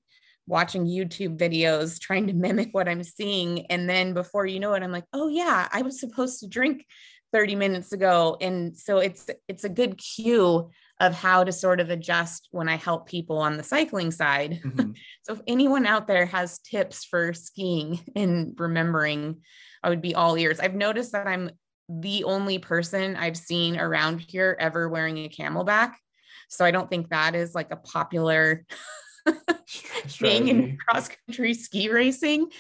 watching 0.48 0.86
YouTube 0.86 1.38
videos, 1.38 2.00
trying 2.02 2.28
to 2.28 2.34
mimic 2.34 2.70
what 2.72 2.88
I'm 2.88 3.04
seeing. 3.04 3.66
And 3.68 3.90
then 3.90 4.14
before 4.14 4.46
you 4.46 4.60
know 4.60 4.74
it, 4.74 4.84
I'm 4.84 4.92
like, 4.92 5.06
oh 5.14 5.28
yeah, 5.28 5.68
I 5.72 5.82
was 5.82 6.00
supposed 6.00 6.40
to 6.40 6.48
drink 6.48 6.86
30 7.34 7.56
minutes 7.56 7.92
ago. 7.92 8.38
And 8.40 8.78
so 8.78 9.00
it's 9.00 9.28
it's 9.48 9.66
a 9.66 9.70
good 9.70 9.98
cue 9.98 10.70
of 11.02 11.14
how 11.14 11.44
to 11.44 11.52
sort 11.52 11.82
of 11.82 11.90
adjust 11.90 12.48
when 12.52 12.70
I 12.70 12.78
help 12.78 13.10
people 13.10 13.40
on 13.40 13.58
the 13.58 13.64
cycling 13.64 14.12
side. 14.12 14.62
Mm-hmm. 14.76 14.92
so 15.24 15.34
if 15.34 15.42
anyone 15.48 15.86
out 15.86 16.08
there 16.08 16.26
has 16.26 16.60
tips 16.60 17.06
for 17.06 17.34
skiing 17.34 18.00
and 18.16 18.54
remembering, 18.58 19.42
I 19.84 19.90
would 19.90 20.02
be 20.02 20.16
all 20.16 20.38
ears. 20.38 20.60
I've 20.60 20.76
noticed 20.76 21.12
that 21.12 21.28
I'm 21.28 21.52
the 21.88 22.24
only 22.24 22.58
person 22.58 23.16
I've 23.16 23.38
seen 23.38 23.78
around 23.78 24.20
here 24.20 24.58
ever 24.60 24.90
wearing 24.90 25.18
a 25.18 25.30
CamelBak. 25.30 25.94
So 26.56 26.66
I 26.66 26.72
don't 26.72 26.90
think 26.90 27.10
that 27.10 27.36
is 27.36 27.54
like 27.56 27.72
a 27.72 27.76
popular 27.76 28.66
thing 30.08 30.48
in 30.48 30.78
cross 30.78 31.10
country 31.10 31.54
ski 31.54 31.90
racing. 31.90 32.52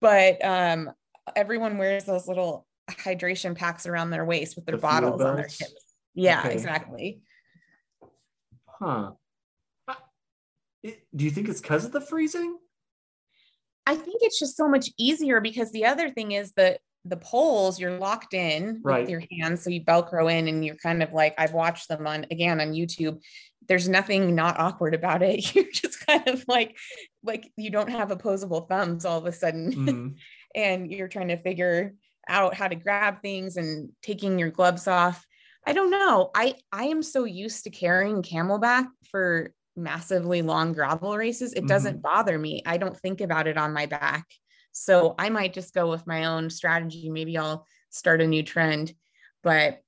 But 0.00 0.44
um, 0.44 0.90
everyone 1.34 1.78
wears 1.78 2.04
those 2.04 2.26
little 2.26 2.66
hydration 2.90 3.54
packs 3.54 3.86
around 3.86 4.10
their 4.10 4.24
waist 4.24 4.56
with 4.56 4.66
their 4.66 4.76
the 4.76 4.82
bottles 4.82 5.20
on 5.20 5.36
their 5.36 5.44
hips. 5.44 5.94
Yeah, 6.14 6.40
okay. 6.40 6.52
exactly. 6.52 7.20
Huh. 8.66 9.12
Do 10.84 11.24
you 11.24 11.30
think 11.30 11.48
it's 11.48 11.60
because 11.60 11.84
of 11.84 11.92
the 11.92 12.00
freezing? 12.00 12.56
I 13.86 13.96
think 13.96 14.18
it's 14.22 14.38
just 14.38 14.56
so 14.56 14.68
much 14.68 14.90
easier 14.98 15.40
because 15.40 15.72
the 15.72 15.86
other 15.86 16.10
thing 16.10 16.32
is 16.32 16.52
that 16.52 16.80
the 17.08 17.16
poles 17.16 17.80
you're 17.80 17.98
locked 17.98 18.34
in 18.34 18.80
right. 18.82 19.00
with 19.00 19.10
your 19.10 19.22
hands 19.32 19.62
so 19.62 19.70
you 19.70 19.82
velcro 19.82 20.32
in 20.32 20.48
and 20.48 20.64
you're 20.64 20.76
kind 20.76 21.02
of 21.02 21.12
like 21.12 21.34
i've 21.38 21.52
watched 21.52 21.88
them 21.88 22.06
on 22.06 22.26
again 22.30 22.60
on 22.60 22.72
youtube. 22.72 23.20
There's 23.66 23.88
nothing 23.88 24.34
not 24.34 24.58
awkward 24.58 24.94
about 24.94 25.22
it. 25.22 25.54
You're 25.54 25.70
just 25.70 26.06
kind 26.06 26.26
of 26.26 26.42
like 26.48 26.74
like 27.22 27.52
you 27.56 27.68
don't 27.68 27.90
have 27.90 28.10
opposable 28.10 28.62
thumbs 28.62 29.04
all 29.04 29.18
of 29.18 29.26
a 29.26 29.32
sudden. 29.32 29.72
Mm-hmm. 29.74 30.08
and 30.54 30.90
you're 30.90 31.08
trying 31.08 31.28
to 31.28 31.36
figure 31.36 31.92
out 32.28 32.54
how 32.54 32.66
to 32.66 32.74
grab 32.74 33.20
things 33.20 33.58
and 33.58 33.90
taking 34.02 34.38
your 34.38 34.50
gloves 34.50 34.88
off. 34.88 35.24
I 35.66 35.74
don't 35.74 35.90
know. 35.90 36.30
I 36.34 36.54
i 36.72 36.84
am 36.84 37.02
so 37.02 37.24
used 37.24 37.64
to 37.64 37.70
carrying 37.70 38.22
CamelBak 38.22 38.86
for 39.10 39.52
massively 39.76 40.42
long 40.42 40.72
gravel 40.72 41.16
races. 41.16 41.52
It 41.52 41.58
mm-hmm. 41.58 41.66
doesn't 41.66 42.02
bother 42.02 42.38
me. 42.38 42.62
I 42.64 42.78
don't 42.78 42.98
think 42.98 43.20
about 43.20 43.46
it 43.46 43.58
on 43.58 43.74
my 43.74 43.84
back 43.84 44.26
so 44.72 45.14
I 45.18 45.28
might 45.28 45.54
just 45.54 45.74
go 45.74 45.90
with 45.90 46.06
my 46.06 46.26
own 46.26 46.50
strategy. 46.50 47.08
Maybe 47.10 47.36
I'll 47.36 47.66
start 47.90 48.20
a 48.20 48.26
new 48.26 48.42
trend. 48.42 48.94
But 49.42 49.82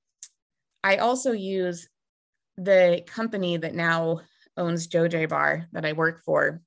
I 0.83 0.97
also 0.97 1.31
use 1.31 1.87
the 2.57 3.03
company 3.07 3.57
that 3.57 3.75
now 3.75 4.21
owns 4.57 4.87
JoJé 4.87 5.29
Bar 5.29 5.67
that 5.71 5.85
I 5.85 5.93
work 5.93 6.21
for. 6.23 6.61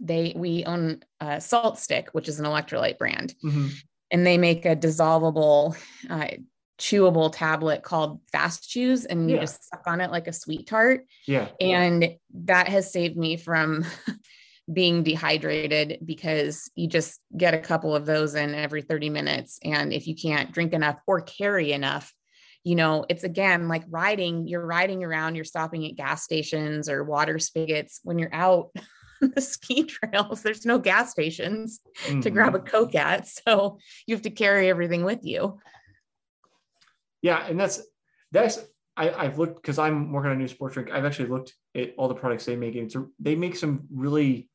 They 0.00 0.32
we 0.36 0.64
own 0.64 1.02
uh, 1.20 1.36
SaltStick, 1.36 2.08
which 2.12 2.28
is 2.28 2.38
an 2.38 2.46
electrolyte 2.46 2.98
brand, 2.98 3.34
mm-hmm. 3.44 3.68
and 4.12 4.26
they 4.26 4.38
make 4.38 4.64
a 4.64 4.76
dissolvable, 4.76 5.76
uh, 6.08 6.28
chewable 6.78 7.32
tablet 7.34 7.82
called 7.82 8.20
Fast 8.30 8.68
Chews, 8.68 9.06
and 9.06 9.28
you 9.28 9.40
just 9.40 9.68
suck 9.68 9.82
on 9.86 10.00
it 10.00 10.12
like 10.12 10.28
a 10.28 10.32
sweet 10.32 10.68
tart. 10.68 11.04
Yeah, 11.26 11.48
and 11.60 12.16
that 12.44 12.68
has 12.68 12.92
saved 12.92 13.16
me 13.16 13.36
from 13.36 13.84
being 14.70 15.02
dehydrated 15.02 15.98
because 16.04 16.70
you 16.74 16.88
just 16.88 17.20
get 17.36 17.54
a 17.54 17.58
couple 17.58 17.94
of 17.94 18.06
those 18.06 18.34
in 18.34 18.54
every 18.54 18.82
30 18.82 19.10
minutes. 19.10 19.58
And 19.64 19.92
if 19.92 20.06
you 20.06 20.14
can't 20.14 20.52
drink 20.52 20.72
enough 20.72 20.98
or 21.06 21.20
carry 21.20 21.72
enough, 21.72 22.12
you 22.64 22.74
know, 22.74 23.06
it's 23.08 23.24
again 23.24 23.68
like 23.68 23.84
riding, 23.88 24.46
you're 24.46 24.64
riding 24.64 25.02
around, 25.04 25.36
you're 25.36 25.44
stopping 25.44 25.86
at 25.86 25.96
gas 25.96 26.22
stations 26.22 26.88
or 26.88 27.02
water 27.02 27.38
spigots. 27.38 28.00
When 28.02 28.18
you're 28.18 28.34
out 28.34 28.70
on 29.22 29.32
the 29.34 29.40
ski 29.40 29.84
trails, 29.84 30.42
there's 30.42 30.66
no 30.66 30.78
gas 30.78 31.10
stations 31.10 31.80
mm-hmm. 32.04 32.20
to 32.20 32.30
grab 32.30 32.54
a 32.54 32.58
mm-hmm. 32.58 32.66
Coke 32.66 32.94
at. 32.94 33.26
So 33.26 33.78
you 34.06 34.14
have 34.14 34.22
to 34.22 34.30
carry 34.30 34.68
everything 34.68 35.04
with 35.04 35.24
you. 35.24 35.60
Yeah. 37.22 37.44
And 37.46 37.58
that's, 37.58 37.80
that's, 38.32 38.58
I, 38.98 39.24
have 39.24 39.38
looked 39.38 39.62
because 39.62 39.78
I'm 39.78 40.12
working 40.12 40.30
on 40.30 40.36
a 40.36 40.38
new 40.40 40.48
sports 40.48 40.74
drink. 40.74 40.90
I've 40.90 41.04
actually 41.04 41.28
looked 41.28 41.54
at 41.76 41.94
all 41.96 42.08
the 42.08 42.14
products 42.14 42.44
they 42.44 42.56
make, 42.56 42.74
and 42.74 42.86
it's 42.86 42.96
a, 42.96 43.06
they 43.20 43.36
make 43.36 43.54
some 43.54 43.86
really 43.92 44.48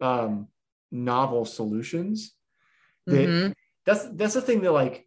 um, 0.00 0.48
novel 0.90 1.44
solutions. 1.44 2.32
That 3.06 3.28
mm-hmm. 3.28 3.52
that's 3.84 4.06
that's 4.12 4.34
the 4.34 4.40
thing 4.40 4.62
that 4.62 4.72
like, 4.72 5.06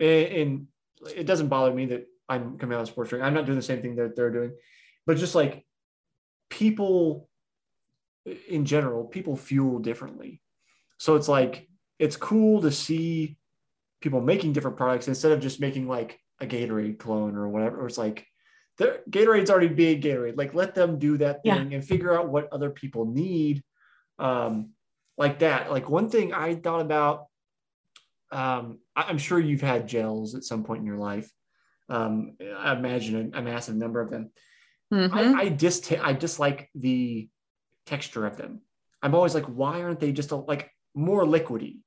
and 0.00 0.66
it 1.14 1.26
doesn't 1.26 1.48
bother 1.48 1.74
me 1.74 1.86
that 1.86 2.06
I'm 2.28 2.58
coming 2.58 2.74
out 2.74 2.82
of 2.82 2.88
sports 2.88 3.10
drink. 3.10 3.24
I'm 3.24 3.34
not 3.34 3.46
doing 3.46 3.58
the 3.58 3.62
same 3.62 3.82
thing 3.82 3.96
that 3.96 4.16
they're 4.16 4.30
doing, 4.30 4.52
but 5.06 5.18
just 5.18 5.34
like 5.34 5.64
people 6.48 7.28
in 8.48 8.64
general, 8.64 9.04
people 9.04 9.36
fuel 9.36 9.78
differently. 9.78 10.40
So 10.98 11.16
it's 11.16 11.28
like 11.28 11.68
it's 11.98 12.16
cool 12.16 12.62
to 12.62 12.70
see 12.70 13.36
people 14.00 14.20
making 14.20 14.52
different 14.52 14.76
products 14.76 15.08
instead 15.08 15.32
of 15.32 15.40
just 15.40 15.60
making 15.60 15.88
like 15.88 16.18
a 16.40 16.46
Gatorade 16.46 16.98
clone 16.98 17.36
or 17.36 17.48
whatever. 17.48 17.80
Or 17.82 17.86
it's 17.86 17.98
like 17.98 18.26
their 18.78 19.00
Gatorade's 19.08 19.50
already 19.50 19.68
big 19.68 20.02
Gatorade. 20.02 20.36
Like 20.36 20.54
let 20.54 20.74
them 20.74 20.98
do 20.98 21.18
that 21.18 21.42
thing 21.42 21.70
yeah. 21.70 21.76
and 21.76 21.84
figure 21.84 22.18
out 22.18 22.28
what 22.28 22.52
other 22.52 22.70
people 22.70 23.06
need. 23.06 23.62
Um, 24.18 24.70
like 25.16 25.40
that. 25.40 25.70
Like 25.70 25.88
one 25.88 26.08
thing 26.08 26.32
I 26.32 26.54
thought 26.54 26.80
about, 26.80 27.26
um, 28.32 28.78
I, 28.96 29.10
am 29.10 29.18
sure 29.18 29.38
you've 29.38 29.60
had 29.60 29.86
gels 29.86 30.34
at 30.34 30.44
some 30.44 30.64
point 30.64 30.80
in 30.80 30.86
your 30.86 30.98
life. 30.98 31.30
Um, 31.88 32.36
I 32.58 32.72
imagine 32.72 33.32
a, 33.34 33.38
a 33.38 33.42
massive 33.42 33.76
number 33.76 34.00
of 34.00 34.10
them. 34.10 34.30
Mm-hmm. 34.92 35.16
I, 35.16 35.42
I 35.42 35.48
just 35.50 35.90
I 35.92 36.12
dislike 36.12 36.68
the 36.74 37.28
texture 37.86 38.26
of 38.26 38.36
them. 38.36 38.62
I'm 39.02 39.14
always 39.14 39.34
like, 39.34 39.44
why 39.44 39.82
aren't 39.82 40.00
they 40.00 40.12
just 40.12 40.32
a, 40.32 40.36
like 40.36 40.70
more 40.94 41.24
liquidy? 41.24 41.78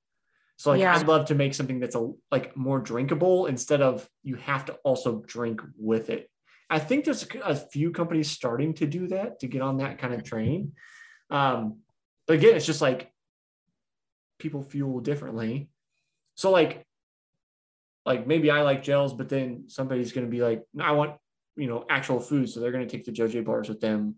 So 0.57 0.71
like 0.71 0.81
yeah. 0.81 0.95
I'd 0.95 1.07
love 1.07 1.27
to 1.27 1.35
make 1.35 1.53
something 1.53 1.79
that's 1.79 1.95
a 1.95 2.11
like 2.31 2.55
more 2.57 2.79
drinkable 2.79 3.45
instead 3.45 3.81
of 3.81 4.07
you 4.23 4.35
have 4.35 4.65
to 4.65 4.73
also 4.83 5.23
drink 5.25 5.61
with 5.77 6.09
it. 6.09 6.29
I 6.69 6.79
think 6.79 7.05
there's 7.05 7.25
a 7.43 7.55
few 7.55 7.91
companies 7.91 8.29
starting 8.29 8.73
to 8.75 8.85
do 8.85 9.07
that 9.07 9.39
to 9.39 9.47
get 9.47 9.61
on 9.61 9.77
that 9.77 9.99
kind 9.99 10.13
of 10.13 10.23
train. 10.23 10.73
Um, 11.29 11.79
but 12.25 12.35
again, 12.35 12.55
it's 12.55 12.65
just 12.65 12.81
like 12.81 13.11
people 14.37 14.63
fuel 14.63 14.99
differently. 14.99 15.69
So 16.35 16.51
like, 16.51 16.85
like 18.05 18.27
maybe 18.27 18.51
I 18.51 18.61
like 18.61 18.83
gels, 18.83 19.13
but 19.13 19.29
then 19.29 19.65
somebody's 19.67 20.11
going 20.11 20.27
to 20.27 20.31
be 20.31 20.41
like, 20.41 20.63
I 20.79 20.91
want, 20.91 21.15
you 21.55 21.67
know, 21.67 21.85
actual 21.89 22.19
food. 22.19 22.49
So 22.49 22.59
they're 22.59 22.71
going 22.71 22.87
to 22.87 22.91
take 22.91 23.05
the 23.05 23.11
JoJé 23.11 23.45
bars 23.45 23.69
with 23.69 23.81
them, 23.81 24.15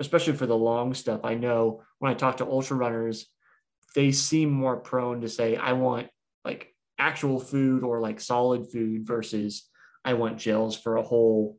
especially 0.00 0.34
for 0.34 0.46
the 0.46 0.56
long 0.56 0.94
stuff. 0.94 1.20
I 1.24 1.34
know 1.34 1.82
when 1.98 2.10
I 2.10 2.14
talk 2.14 2.38
to 2.38 2.46
ultra 2.46 2.76
runners, 2.76 3.26
they 3.94 4.10
seem 4.10 4.50
more 4.50 4.78
prone 4.78 5.20
to 5.20 5.28
say, 5.28 5.56
I 5.56 5.74
want 5.74 6.08
like 6.44 6.74
actual 6.98 7.38
food 7.40 7.82
or 7.82 8.00
like 8.00 8.20
solid 8.20 8.70
food 8.72 9.06
versus 9.06 9.68
I 10.04 10.14
want 10.14 10.38
gels 10.38 10.76
for 10.76 10.96
a 10.96 11.02
whole, 11.02 11.58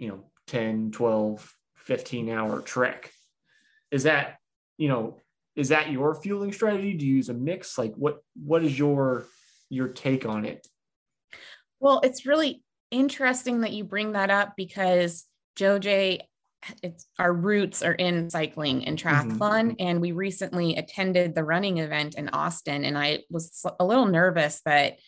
you 0.00 0.08
know, 0.08 0.24
10, 0.48 0.90
12, 0.90 1.54
15 1.76 2.30
hour 2.30 2.60
trek. 2.60 3.12
Is 3.92 4.04
that, 4.04 4.38
you 4.78 4.88
know, 4.88 5.18
is 5.54 5.68
that 5.68 5.90
your 5.90 6.14
fueling 6.14 6.52
strategy? 6.52 6.94
Do 6.94 7.06
you 7.06 7.16
use 7.16 7.28
a 7.28 7.34
mix? 7.34 7.78
Like 7.78 7.94
what 7.94 8.18
what 8.34 8.64
is 8.64 8.76
your 8.76 9.26
your 9.68 9.88
take 9.88 10.26
on 10.26 10.44
it? 10.44 10.66
Well, 11.78 12.00
it's 12.02 12.26
really 12.26 12.62
interesting 12.90 13.60
that 13.60 13.72
you 13.72 13.84
bring 13.84 14.12
that 14.12 14.30
up 14.30 14.54
because 14.56 15.26
JoJé 15.56 16.20
it's 16.82 17.06
our 17.18 17.32
roots 17.32 17.82
are 17.82 17.94
in 17.94 18.28
cycling 18.28 18.86
and 18.86 18.98
mm-hmm. 18.98 19.08
triathlon 19.08 19.70
mm-hmm. 19.70 19.74
and 19.78 20.00
we 20.00 20.12
recently 20.12 20.76
attended 20.76 21.34
the 21.34 21.44
running 21.44 21.78
event 21.78 22.16
in 22.16 22.28
Austin 22.30 22.84
and 22.84 22.98
I 22.98 23.20
was 23.30 23.64
a 23.78 23.84
little 23.84 24.04
nervous 24.04 24.60
that 24.66 24.98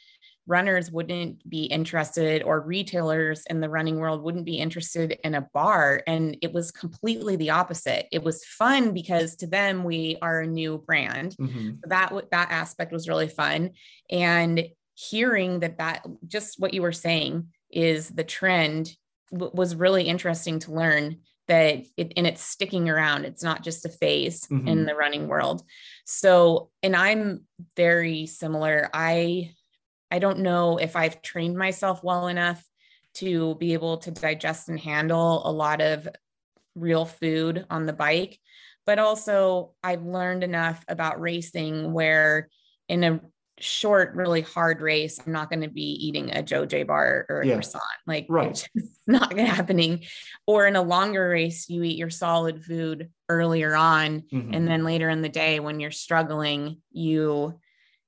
runners 0.47 0.91
wouldn't 0.91 1.49
be 1.49 1.65
interested 1.65 2.43
or 2.43 2.61
retailers 2.61 3.45
in 3.49 3.61
the 3.61 3.69
running 3.69 3.99
world 3.99 4.23
wouldn't 4.23 4.45
be 4.45 4.59
interested 4.59 5.19
in 5.23 5.35
a 5.35 5.49
bar. 5.55 6.03
And 6.07 6.37
it 6.43 6.53
was 6.53 6.71
completely 6.71 7.37
the 7.37 7.51
opposite. 7.51 8.07
It 8.11 8.23
was 8.23 8.45
fun 8.45 8.93
because 8.93 9.37
to 9.37 9.47
them 9.47 9.85
we 9.85 10.17
are 10.21 10.41
a 10.41 10.47
new 10.47 10.79
brand. 10.79 11.37
Mm-hmm. 11.39 11.75
so 11.75 11.83
that 11.87 12.13
that 12.31 12.51
aspect 12.51 12.93
was 12.93 13.09
really 13.09 13.29
fun. 13.29 13.71
And 14.11 14.65
hearing 14.95 15.61
that 15.61 15.79
that 15.79 16.05
just 16.27 16.61
what 16.61 16.75
you 16.75 16.83
were 16.83 16.93
saying 16.93 17.49
is 17.71 18.09
the 18.11 18.25
trend 18.25 18.91
w- 19.31 19.53
was 19.55 19.75
really 19.75 20.05
interesting 20.05 20.59
to 20.61 20.73
learn 20.73 21.19
that 21.49 21.85
it 21.97 22.13
and 22.17 22.27
it's 22.27 22.43
sticking 22.43 22.89
around. 22.89 23.25
It's 23.25 23.43
not 23.43 23.65
just 23.65 23.85
a 23.85 23.89
phase 23.89 24.47
mm-hmm. 24.47 24.69
in 24.69 24.85
the 24.87 24.95
running 24.95 25.29
world. 25.29 25.63
So 26.05 26.71
and 26.83 26.95
i'm 26.95 27.47
very 27.77 28.27
similar. 28.27 28.91
I 28.93 29.55
I 30.13 30.19
don't 30.19 30.41
know 30.41 30.77
if 30.77 30.95
I've 30.95 31.23
trained 31.23 31.57
myself 31.57 32.05
well 32.05 32.29
enough 32.29 32.63
to 33.15 33.55
be 33.55 33.73
able 33.73 33.97
to 33.97 34.11
digest 34.11 34.69
and 34.69 34.79
handle 34.79 35.41
a 35.47 35.51
lot 35.51 35.81
of 35.81 36.07
real 36.75 37.07
food 37.07 37.65
on 37.71 37.87
the 37.87 37.95
bike. 37.95 38.39
But 38.85 38.99
also, 38.99 39.73
I've 39.83 40.03
learned 40.03 40.45
enough 40.45 40.85
about 40.87 41.21
racing 41.21 41.95
where 41.95 42.51
in 42.89 43.05
a 43.05 43.21
short, 43.59 44.15
really 44.15 44.43
hard 44.43 44.83
race, 44.83 45.19
I'm 45.25 45.33
not 45.33 45.49
going 45.49 45.63
to 45.63 45.71
be 45.71 46.07
eating 46.07 46.31
a 46.31 46.43
JoJé 46.43 46.87
bar 46.87 47.25
or 47.31 47.41
a 47.41 47.47
yeah. 47.47 47.55
croissant. 47.55 47.83
Like, 48.07 48.27
right. 48.29 48.69
it's 48.75 48.99
not 49.07 49.39
happening. 49.39 50.05
Or 50.47 50.67
in 50.67 50.77
a 50.77 50.83
longer 50.83 51.31
race, 51.31 51.71
you 51.71 51.83
eat 51.85 51.97
your 51.97 52.11
solid 52.11 52.63
food 52.63 53.09
earlier 53.31 53.75
on. 53.75 54.25
Mm-hmm. 54.33 54.53
And 54.53 54.69
then 54.69 54.85
later 54.85 55.09
in 55.09 55.23
the 55.23 55.31
day, 55.31 55.59
when 55.59 55.81
you're 55.81 55.91
struggling, 55.91 56.83
you 56.91 57.59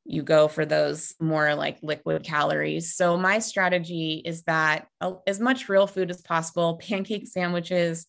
you 0.04 0.22
go 0.22 0.48
for 0.48 0.66
those 0.66 1.14
more 1.18 1.54
like 1.54 1.78
liquid 1.82 2.24
calories. 2.24 2.94
So 2.94 3.16
my 3.16 3.38
strategy 3.38 4.22
is 4.24 4.42
that 4.42 4.86
uh, 5.00 5.14
as 5.26 5.40
much 5.40 5.68
real 5.68 5.86
food 5.86 6.10
as 6.10 6.20
possible, 6.20 6.76
pancake 6.82 7.26
sandwiches, 7.26 8.06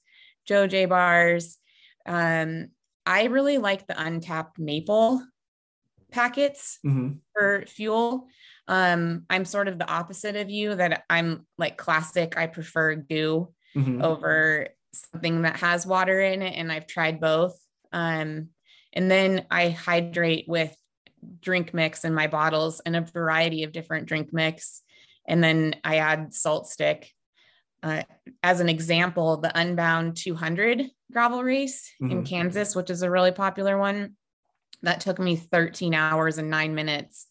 JoJé 0.49 0.89
bars. 0.89 1.57
Um, 2.05 2.67
I 3.05 3.25
really 3.25 3.57
like 3.57 3.87
the 3.87 4.01
untapped 4.01 4.59
maple 4.59 5.23
packets 6.11 6.79
mm-hmm. 6.85 7.13
for 7.33 7.65
fuel. 7.67 8.27
Um, 8.67 9.25
I'm 9.29 9.45
sort 9.45 9.67
of 9.67 9.77
the 9.77 9.89
opposite 9.89 10.35
of 10.35 10.49
you 10.49 10.75
that 10.75 11.03
I'm 11.09 11.45
like 11.57 11.77
classic. 11.77 12.37
I 12.37 12.47
prefer 12.47 12.95
goo 12.95 13.53
mm-hmm. 13.75 14.01
over 14.01 14.69
something 14.93 15.43
that 15.43 15.57
has 15.57 15.85
water 15.85 16.19
in 16.19 16.41
it, 16.41 16.55
and 16.55 16.71
I've 16.71 16.87
tried 16.87 17.19
both. 17.19 17.57
Um, 17.91 18.49
and 18.93 19.11
then 19.11 19.45
I 19.51 19.69
hydrate 19.69 20.45
with 20.47 20.75
drink 21.41 21.73
mix 21.73 22.05
in 22.05 22.13
my 22.13 22.27
bottles 22.27 22.79
and 22.85 22.95
a 22.95 23.01
variety 23.01 23.63
of 23.63 23.71
different 23.71 24.07
drink 24.07 24.29
mix. 24.31 24.81
And 25.27 25.43
then 25.43 25.75
I 25.83 25.97
add 25.97 26.31
SaltStick. 26.31 27.07
Uh, 27.83 28.03
as 28.41 28.59
an 28.59 28.69
example, 28.69 29.37
the 29.37 29.57
Unbound 29.57 30.17
200 30.17 30.83
gravel 31.11 31.43
race 31.43 31.91
mm-hmm. 32.01 32.11
in 32.11 32.23
Kansas, 32.23 32.75
which 32.75 32.89
is 32.89 33.03
a 33.03 33.11
really 33.11 33.31
popular 33.31 33.77
one, 33.77 34.15
that 34.81 35.01
took 35.01 35.19
me 35.19 35.35
13 35.35 35.93
hours 35.93 36.37
and 36.37 36.49
nine 36.49 36.75
minutes. 36.75 37.27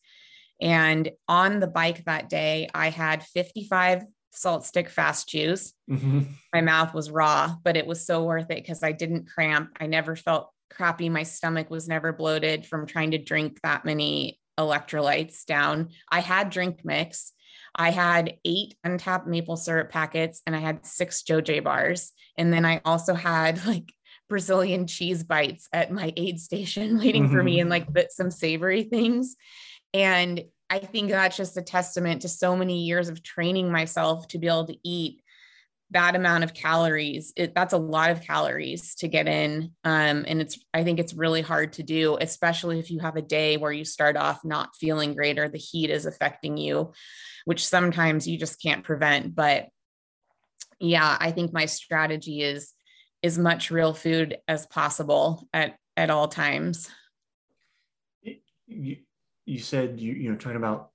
And 0.61 1.11
on 1.29 1.61
the 1.61 1.67
bike 1.67 2.05
that 2.05 2.29
day, 2.29 2.69
I 2.73 2.91
had 2.91 3.23
55 3.23 4.05
SaltStick 4.35 4.89
fast 4.89 5.29
chews. 5.29 5.73
Mm-hmm. 5.91 6.23
My 6.53 6.61
mouth 6.61 6.95
was 6.95 7.11
raw, 7.11 7.55
but 7.63 7.77
it 7.77 7.87
was 7.87 8.07
so 8.07 8.25
worth 8.25 8.51
it 8.51 8.63
because 8.63 8.83
I 8.83 8.93
didn't 8.93 9.29
cramp. 9.29 9.71
I 9.81 9.87
never 9.87 10.17
felt 10.17 10.51
crappy. 10.71 11.09
My 11.09 11.23
stomach 11.23 11.71
was 11.71 11.89
never 11.89 12.13
bloated 12.13 12.67
from 12.67 12.87
trying 12.87 13.13
to 13.13 13.19
drink 13.19 13.61
that 13.63 13.85
many 13.85 14.41
electrolytes 14.59 15.45
down. 15.45 15.91
I 16.11 16.21
had 16.21 16.51
drink 16.51 16.81
mix. 16.85 17.33
I 17.75 17.91
had 17.91 18.37
eight 18.45 18.75
untapped 18.85 19.27
maple 19.27 19.57
syrup 19.57 19.91
packets 19.91 20.43
and 20.47 20.55
I 20.55 20.61
had 20.61 20.87
six 20.87 21.23
JoJé 21.23 21.65
bars. 21.65 22.13
And 22.39 22.53
then 22.53 22.65
I 22.65 22.81
also 22.85 23.15
had 23.15 23.65
like 23.67 23.93
Brazilian 24.29 24.87
cheese 24.87 25.23
bites 25.23 25.69
at 25.73 25.93
my 25.93 26.13
aid 26.17 26.41
station 26.41 26.99
waiting 27.01 27.25
mm-hmm. 27.25 27.35
for 27.35 27.43
me 27.43 27.61
and 27.61 27.71
like 27.71 27.87
some 28.11 28.31
savory 28.31 28.85
things. 28.85 29.37
And 29.93 30.45
I 30.71 30.79
think 30.79 31.11
that's 31.11 31.37
just 31.37 31.57
a 31.57 31.63
testament 31.63 32.23
to 32.23 32.29
so 32.29 32.57
many 32.57 32.85
years 32.85 33.09
of 33.09 33.23
training 33.23 33.71
myself 33.71 34.27
to 34.29 34.39
be 34.39 34.49
able 34.49 34.67
to 34.67 34.77
eat 34.83 35.23
that 35.95 36.15
amount 36.15 36.45
of 36.45 36.53
calories 36.53 37.33
it, 37.37 37.55
that's 37.55 37.73
a 37.73 37.79
lot 37.79 38.11
of 38.11 38.21
calories 38.21 38.95
to 38.97 39.09
get 39.09 39.27
in 39.27 39.73
um, 39.85 40.25
and 40.29 40.41
it's 40.41 40.59
i 40.75 40.85
think 40.85 41.01
it's 41.01 41.15
really 41.15 41.41
hard 41.41 41.73
to 41.73 41.83
do 41.83 42.19
especially 42.21 42.79
if 42.79 42.91
you 42.91 43.01
have 43.01 43.17
a 43.17 43.23
day 43.23 43.57
where 43.57 43.73
you 43.73 43.85
start 43.85 44.17
off 44.17 44.45
not 44.45 44.77
feeling 44.77 45.15
great 45.15 45.39
or 45.39 45.49
the 45.49 45.59
heat 45.59 45.91
is 45.91 46.05
affecting 46.05 46.57
you 46.57 46.93
which 47.47 47.67
sometimes 47.67 48.29
you 48.29 48.39
just 48.39 48.61
can't 48.61 48.85
prevent 48.85 49.35
but 49.35 49.69
yeah 50.79 51.17
i 51.19 51.31
think 51.31 51.53
my 51.53 51.65
strategy 51.65 52.43
is 52.43 52.75
as 53.23 53.39
much 53.39 53.71
real 53.71 53.95
food 53.95 54.37
as 54.47 54.67
possible 54.67 55.49
at 55.53 55.77
at 55.97 56.11
all 56.11 56.29
times. 56.29 56.91
You, 58.67 58.97
you 59.47 59.59
said 59.59 60.01
you 60.01 60.13
you 60.13 60.31
know 60.31 60.37
talking 60.37 60.57
about 60.57 60.91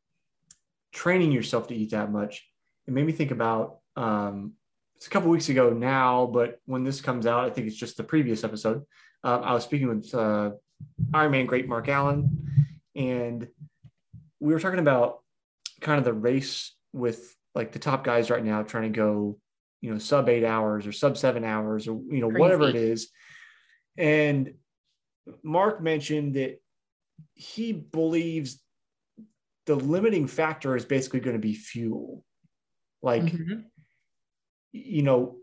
training 0.91 1.31
yourself 1.31 1.67
to 1.67 1.75
eat 1.75 1.91
that 1.91 2.12
much 2.12 2.43
it 2.88 2.93
made 2.93 3.05
me 3.05 3.12
think 3.12 3.29
about 3.29 3.77
um, 3.95 4.53
it's 4.99 5.07
a 5.07 5.09
couple 5.12 5.29
weeks 5.29 5.47
ago 5.47 5.69
now, 5.69 6.25
but 6.25 6.59
when 6.65 6.83
this 6.83 6.99
comes 6.99 7.25
out, 7.25 7.45
I 7.45 7.49
think 7.49 7.67
it's 7.67 7.77
just 7.77 7.95
the 7.95 8.03
previous 8.03 8.43
episode. 8.43 8.83
Uh, 9.23 9.39
I 9.39 9.53
was 9.53 9.63
speaking 9.63 9.88
with 9.88 10.13
uh, 10.13 10.51
Ironman 11.12 11.47
great 11.47 11.69
Mark 11.69 11.88
Allen, 11.88 12.45
and 12.97 13.47
we 14.41 14.53
were 14.53 14.59
talking 14.59 14.79
about 14.79 15.19
kind 15.79 15.99
of 15.99 16.03
the 16.03 16.12
race 16.12 16.75
with 16.91 17.33
like 17.55 17.71
the 17.71 17.79
top 17.79 18.03
guys 18.03 18.29
right 18.29 18.43
now 18.43 18.62
trying 18.62 18.91
to 18.91 18.97
go, 18.97 19.39
you 19.79 19.89
know, 19.89 19.99
sub 19.99 20.27
eight 20.27 20.43
hours 20.43 20.85
or 20.85 20.91
sub 20.91 21.17
seven 21.17 21.45
hours 21.45 21.88
or 21.88 22.01
you 22.09 22.19
know 22.19 22.27
Crazy. 22.27 22.41
whatever 22.41 22.67
it 22.67 22.75
is. 22.75 23.09
And 23.97 24.55
Mark 25.43 25.81
mentioned 25.81 26.33
that 26.33 26.62
he 27.35 27.71
believes 27.71 28.62
the 29.65 29.75
limiting 29.75 30.27
factor 30.27 30.75
is 30.75 30.83
basically 30.83 31.21
going 31.21 31.38
to 31.38 31.41
be 31.41 31.53
fuel. 31.53 32.25
Like 33.01 33.23
mm-hmm 33.23 33.62
you 34.71 35.03
know, 35.03 35.38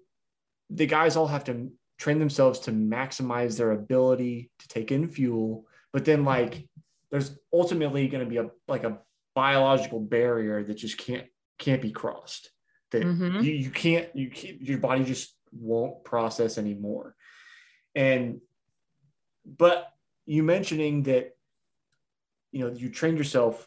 the 0.70 0.86
guys 0.86 1.16
all 1.16 1.26
have 1.26 1.44
to 1.44 1.70
train 1.98 2.18
themselves 2.18 2.60
to 2.60 2.72
maximize 2.72 3.56
their 3.56 3.72
ability 3.72 4.50
to 4.58 4.68
take 4.68 4.92
in 4.92 5.08
fuel, 5.08 5.66
but 5.92 6.04
then 6.04 6.24
like 6.24 6.68
there's 7.10 7.36
ultimately 7.52 8.08
going 8.08 8.24
to 8.24 8.28
be 8.28 8.36
a 8.38 8.50
like 8.68 8.84
a 8.84 8.98
biological 9.34 10.00
barrier 10.00 10.62
that 10.62 10.74
just 10.74 10.98
can't 10.98 11.26
can't 11.58 11.82
be 11.82 11.92
crossed. 11.92 12.50
That 12.90 13.02
mm-hmm. 13.02 13.40
you, 13.40 13.52
you 13.52 13.70
can't 13.70 14.14
you 14.14 14.30
can't 14.30 14.60
your 14.60 14.78
body 14.78 15.04
just 15.04 15.34
won't 15.52 16.04
process 16.04 16.58
anymore. 16.58 17.14
And 17.94 18.40
but 19.44 19.88
you 20.26 20.42
mentioning 20.42 21.04
that 21.04 21.36
you 22.52 22.60
know 22.60 22.74
you 22.74 22.90
trained 22.90 23.18
yourself 23.18 23.66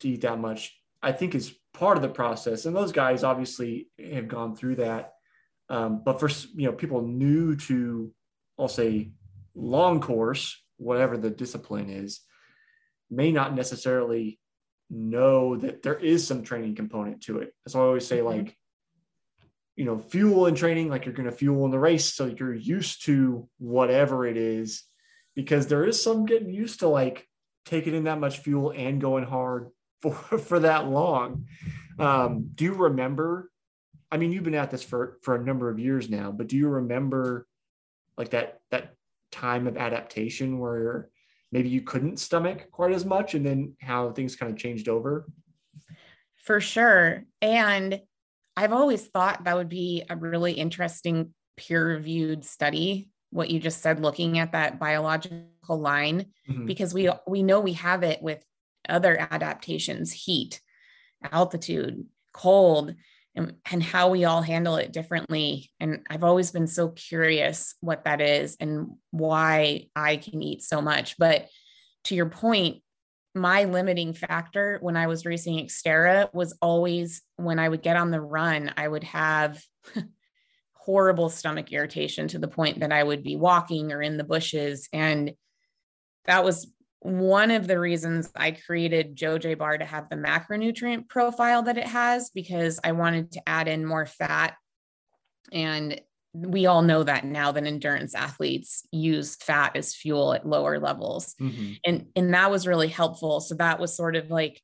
to 0.00 0.08
eat 0.08 0.22
that 0.22 0.38
much, 0.38 0.76
I 1.02 1.12
think 1.12 1.34
is 1.34 1.54
part 1.78 1.96
of 1.96 2.02
the 2.02 2.08
process. 2.08 2.66
And 2.66 2.74
those 2.74 2.90
guys 2.90 3.22
obviously 3.22 3.88
have 4.12 4.26
gone 4.26 4.56
through 4.56 4.76
that. 4.76 5.12
Um, 5.70 6.02
but 6.04 6.18
for 6.18 6.28
you 6.54 6.66
know 6.66 6.72
people 6.72 7.02
new 7.02 7.54
to, 7.56 8.12
I'll 8.58 8.68
say, 8.68 9.12
long 9.54 10.00
course, 10.00 10.60
whatever 10.78 11.16
the 11.16 11.30
discipline 11.30 11.88
is, 11.88 12.20
may 13.10 13.30
not 13.30 13.54
necessarily 13.54 14.40
know 14.90 15.56
that 15.56 15.82
there 15.82 15.98
is 15.98 16.26
some 16.26 16.42
training 16.42 16.74
component 16.74 17.22
to 17.22 17.38
it. 17.38 17.52
So 17.68 17.80
I 17.80 17.84
always 17.84 18.06
say 18.06 18.18
mm-hmm. 18.18 18.38
like, 18.38 18.56
you 19.76 19.84
know, 19.84 19.98
fuel 19.98 20.46
and 20.46 20.56
training, 20.56 20.88
like 20.88 21.04
you're 21.04 21.14
going 21.14 21.30
to 21.30 21.36
fuel 21.36 21.64
in 21.66 21.70
the 21.70 21.78
race, 21.78 22.12
so 22.14 22.26
you're 22.26 22.54
used 22.54 23.04
to 23.04 23.48
whatever 23.58 24.26
it 24.26 24.36
is, 24.36 24.82
because 25.36 25.66
there 25.66 25.84
is 25.84 26.02
some 26.02 26.26
getting 26.26 26.50
used 26.50 26.80
to 26.80 26.88
like 26.88 27.28
taking 27.66 27.94
in 27.94 28.04
that 28.04 28.18
much 28.18 28.38
fuel 28.38 28.72
and 28.74 29.00
going 29.00 29.24
hard 29.24 29.68
for 30.00 30.12
for 30.38 30.60
that 30.60 30.88
long. 30.88 31.46
Um, 31.98 32.50
do 32.54 32.64
you 32.64 32.74
remember? 32.74 33.50
I 34.10 34.16
mean, 34.16 34.32
you've 34.32 34.44
been 34.44 34.54
at 34.54 34.70
this 34.70 34.82
for 34.82 35.18
for 35.22 35.34
a 35.34 35.44
number 35.44 35.68
of 35.68 35.78
years 35.78 36.08
now, 36.08 36.30
but 36.30 36.48
do 36.48 36.56
you 36.56 36.68
remember 36.68 37.46
like 38.16 38.30
that 38.30 38.60
that 38.70 38.94
time 39.30 39.66
of 39.66 39.76
adaptation 39.76 40.58
where 40.58 41.10
maybe 41.52 41.68
you 41.68 41.82
couldn't 41.82 42.18
stomach 42.18 42.70
quite 42.70 42.92
as 42.92 43.04
much, 43.04 43.34
and 43.34 43.44
then 43.44 43.74
how 43.80 44.10
things 44.10 44.36
kind 44.36 44.50
of 44.50 44.58
changed 44.58 44.88
over? 44.88 45.26
For 46.36 46.60
sure, 46.60 47.24
and 47.42 48.00
I've 48.56 48.72
always 48.72 49.06
thought 49.06 49.44
that 49.44 49.56
would 49.56 49.68
be 49.68 50.04
a 50.08 50.16
really 50.16 50.52
interesting 50.52 51.34
peer-reviewed 51.56 52.44
study 52.44 53.10
what 53.30 53.50
you 53.50 53.60
just 53.60 53.82
said 53.82 54.00
looking 54.00 54.38
at 54.38 54.52
that 54.52 54.78
biological 54.78 55.78
line 55.78 56.26
mm-hmm. 56.48 56.66
because 56.66 56.94
we 56.94 57.10
we 57.26 57.42
know 57.42 57.60
we 57.60 57.74
have 57.74 58.02
it 58.02 58.22
with 58.22 58.42
other 58.88 59.18
adaptations 59.30 60.12
heat 60.12 60.60
altitude 61.32 62.06
cold 62.32 62.94
and, 63.34 63.54
and 63.70 63.82
how 63.82 64.08
we 64.08 64.24
all 64.24 64.42
handle 64.42 64.76
it 64.76 64.92
differently. 64.92 65.70
And 65.80 66.06
i've 66.10 66.24
always 66.24 66.50
been 66.50 66.66
so 66.66 66.88
curious 66.88 67.74
what 67.80 68.04
that 68.04 68.20
is 68.20 68.56
and 68.60 68.92
why 69.10 69.86
i 69.96 70.16
can 70.16 70.42
eat 70.42 70.62
so 70.62 70.80
much. 70.80 71.16
But 71.18 71.48
to 72.04 72.14
your 72.14 72.28
point 72.28 72.82
my 73.34 73.64
limiting 73.64 74.14
factor 74.14 74.78
when 74.80 74.96
i 74.96 75.06
was 75.06 75.26
racing 75.26 75.58
xterra 75.66 76.32
was 76.32 76.56
always 76.62 77.22
when 77.36 77.58
i 77.58 77.68
would 77.68 77.82
get 77.82 77.96
on 77.96 78.10
the 78.10 78.20
run 78.20 78.72
i 78.76 78.88
would 78.88 79.04
have 79.04 79.62
horrible 80.88 81.28
stomach 81.28 81.70
irritation 81.70 82.26
to 82.26 82.38
the 82.38 82.48
point 82.48 82.80
that 82.80 82.90
i 82.90 83.04
would 83.04 83.22
be 83.22 83.36
walking 83.36 83.92
or 83.92 84.00
in 84.00 84.16
the 84.16 84.24
bushes. 84.24 84.88
And 84.90 85.34
that 86.24 86.44
was 86.44 86.66
one 87.00 87.50
of 87.50 87.66
the 87.66 87.78
reasons 87.78 88.30
I 88.34 88.52
created 88.52 89.16
JoJé 89.16 89.56
Bar 89.56 89.78
to 89.78 89.84
have 89.84 90.08
the 90.08 90.16
macronutrient 90.16 91.08
profile 91.08 91.62
that 91.62 91.78
it 91.78 91.86
has 91.86 92.30
because 92.30 92.80
I 92.82 92.92
wanted 92.92 93.32
to 93.32 93.48
add 93.48 93.68
in 93.68 93.86
more 93.86 94.06
fat. 94.06 94.56
And 95.52 96.00
we 96.34 96.66
all 96.66 96.82
know 96.82 97.02
that 97.02 97.24
now 97.24 97.52
that 97.52 97.64
endurance 97.64 98.14
athletes 98.14 98.86
use 98.90 99.36
fat 99.36 99.76
as 99.76 99.94
fuel 99.94 100.34
at 100.34 100.46
lower 100.46 100.78
levels. 100.78 101.34
Mm-hmm. 101.40 101.72
And, 101.84 102.06
and 102.16 102.34
that 102.34 102.50
was 102.50 102.66
really 102.66 102.88
helpful. 102.88 103.40
So 103.40 103.54
that 103.56 103.78
was 103.78 103.96
sort 103.96 104.16
of 104.16 104.30
like 104.30 104.60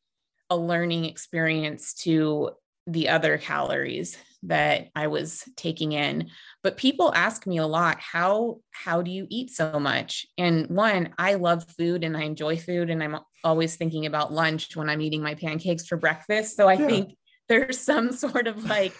a 0.50 0.56
learning 0.56 1.04
experience 1.04 1.94
to 1.94 2.50
the 2.86 3.08
other 3.08 3.38
calories 3.38 4.16
that 4.44 4.88
I 4.94 5.06
was 5.06 5.42
taking 5.56 5.92
in. 5.92 6.28
But 6.62 6.76
people 6.76 7.12
ask 7.14 7.46
me 7.46 7.58
a 7.58 7.66
lot, 7.66 7.98
how 8.00 8.60
how 8.70 9.02
do 9.02 9.10
you 9.10 9.26
eat 9.30 9.50
so 9.50 9.80
much? 9.80 10.26
And 10.36 10.68
one, 10.68 11.14
I 11.18 11.34
love 11.34 11.64
food 11.78 12.04
and 12.04 12.16
I 12.16 12.22
enjoy 12.22 12.56
food 12.56 12.90
and 12.90 13.02
I'm 13.02 13.18
always 13.42 13.76
thinking 13.76 14.06
about 14.06 14.32
lunch 14.32 14.76
when 14.76 14.90
I'm 14.90 15.00
eating 15.00 15.22
my 15.22 15.34
pancakes 15.34 15.86
for 15.86 15.96
breakfast. 15.96 16.56
So 16.56 16.68
I 16.68 16.74
yeah. 16.74 16.86
think 16.86 17.16
there's 17.48 17.78
some 17.78 18.12
sort 18.16 18.46
of 18.46 18.64
like 18.64 18.94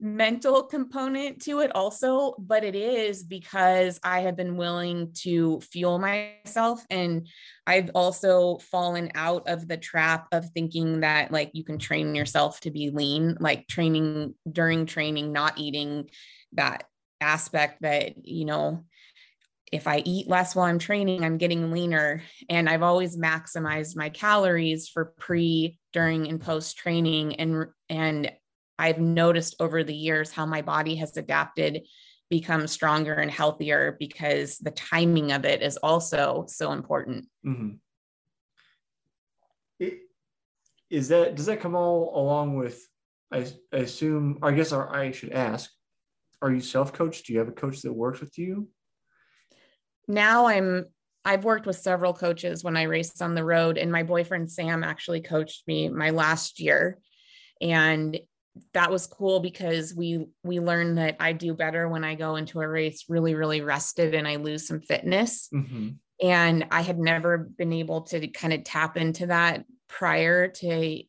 mental 0.00 0.62
component 0.62 1.42
to 1.42 1.60
it 1.60 1.70
also, 1.74 2.34
but 2.38 2.64
it 2.64 2.74
is 2.74 3.22
because 3.22 4.00
I 4.02 4.20
have 4.20 4.36
been 4.36 4.56
willing 4.56 5.12
to 5.22 5.60
fuel 5.60 5.98
myself. 5.98 6.84
And 6.88 7.28
I've 7.66 7.90
also 7.94 8.58
fallen 8.58 9.10
out 9.14 9.48
of 9.48 9.68
the 9.68 9.76
trap 9.76 10.26
of 10.32 10.48
thinking 10.50 11.00
that 11.00 11.30
like 11.30 11.50
you 11.52 11.64
can 11.64 11.78
train 11.78 12.14
yourself 12.14 12.60
to 12.60 12.70
be 12.70 12.90
lean, 12.90 13.36
like 13.40 13.68
training 13.68 14.34
during 14.50 14.86
training, 14.86 15.32
not 15.32 15.58
eating 15.58 16.08
that 16.52 16.84
aspect 17.20 17.82
that, 17.82 18.24
you 18.26 18.46
know, 18.46 18.84
if 19.70 19.86
I 19.86 20.02
eat 20.04 20.28
less 20.28 20.56
while 20.56 20.66
I'm 20.66 20.80
training, 20.80 21.24
I'm 21.24 21.38
getting 21.38 21.70
leaner. 21.70 22.22
And 22.48 22.68
I've 22.68 22.82
always 22.82 23.16
maximized 23.16 23.96
my 23.96 24.08
calories 24.08 24.88
for 24.88 25.14
pre, 25.18 25.78
during, 25.92 26.26
and 26.28 26.40
post 26.40 26.76
training. 26.76 27.36
And, 27.36 27.66
and 27.88 28.32
I've 28.80 28.98
noticed 28.98 29.56
over 29.60 29.84
the 29.84 29.94
years 29.94 30.32
how 30.32 30.46
my 30.46 30.62
body 30.62 30.96
has 30.96 31.14
adapted, 31.18 31.82
become 32.30 32.66
stronger 32.66 33.12
and 33.12 33.30
healthier 33.30 33.96
because 33.98 34.56
the 34.56 34.70
timing 34.70 35.32
of 35.32 35.44
it 35.44 35.60
is 35.62 35.76
also 35.76 36.46
so 36.48 36.72
important. 36.72 37.28
Mm-hmm. 37.46 37.72
It, 39.80 39.98
is 40.88 41.08
that 41.08 41.34
does 41.34 41.46
that 41.46 41.60
come 41.60 41.74
all 41.74 42.18
along 42.18 42.56
with? 42.56 42.80
I, 43.30 43.46
I 43.72 43.76
assume. 43.76 44.38
I 44.42 44.52
guess 44.52 44.72
I 44.72 45.10
should 45.10 45.32
ask. 45.32 45.70
Are 46.40 46.50
you 46.50 46.60
self-coached? 46.60 47.26
Do 47.26 47.34
you 47.34 47.38
have 47.40 47.48
a 47.48 47.52
coach 47.52 47.82
that 47.82 47.92
works 47.92 48.20
with 48.20 48.38
you? 48.38 48.68
Now 50.08 50.46
I'm 50.46 50.86
I've 51.22 51.44
worked 51.44 51.66
with 51.66 51.76
several 51.76 52.14
coaches 52.14 52.64
when 52.64 52.78
I 52.78 52.84
raced 52.84 53.20
on 53.20 53.34
the 53.34 53.44
road, 53.44 53.76
and 53.76 53.92
my 53.92 54.04
boyfriend 54.04 54.50
Sam 54.50 54.82
actually 54.82 55.20
coached 55.20 55.64
me 55.66 55.90
my 55.90 56.10
last 56.10 56.60
year. 56.60 56.98
And 57.60 58.18
that 58.74 58.90
was 58.90 59.06
cool 59.06 59.40
because 59.40 59.94
we 59.94 60.26
we 60.42 60.60
learned 60.60 60.98
that 60.98 61.16
I 61.20 61.32
do 61.32 61.54
better 61.54 61.88
when 61.88 62.04
I 62.04 62.14
go 62.14 62.36
into 62.36 62.60
a 62.60 62.68
race 62.68 63.04
really 63.08 63.34
really 63.34 63.60
rested 63.60 64.14
and 64.14 64.26
I 64.26 64.36
lose 64.36 64.66
some 64.66 64.80
fitness. 64.80 65.48
Mm-hmm. 65.52 65.90
And 66.22 66.66
I 66.70 66.82
had 66.82 66.98
never 66.98 67.38
been 67.38 67.72
able 67.72 68.02
to 68.02 68.28
kind 68.28 68.52
of 68.52 68.64
tap 68.64 68.96
into 68.96 69.26
that 69.26 69.64
prior 69.88 70.48
to 70.48 71.02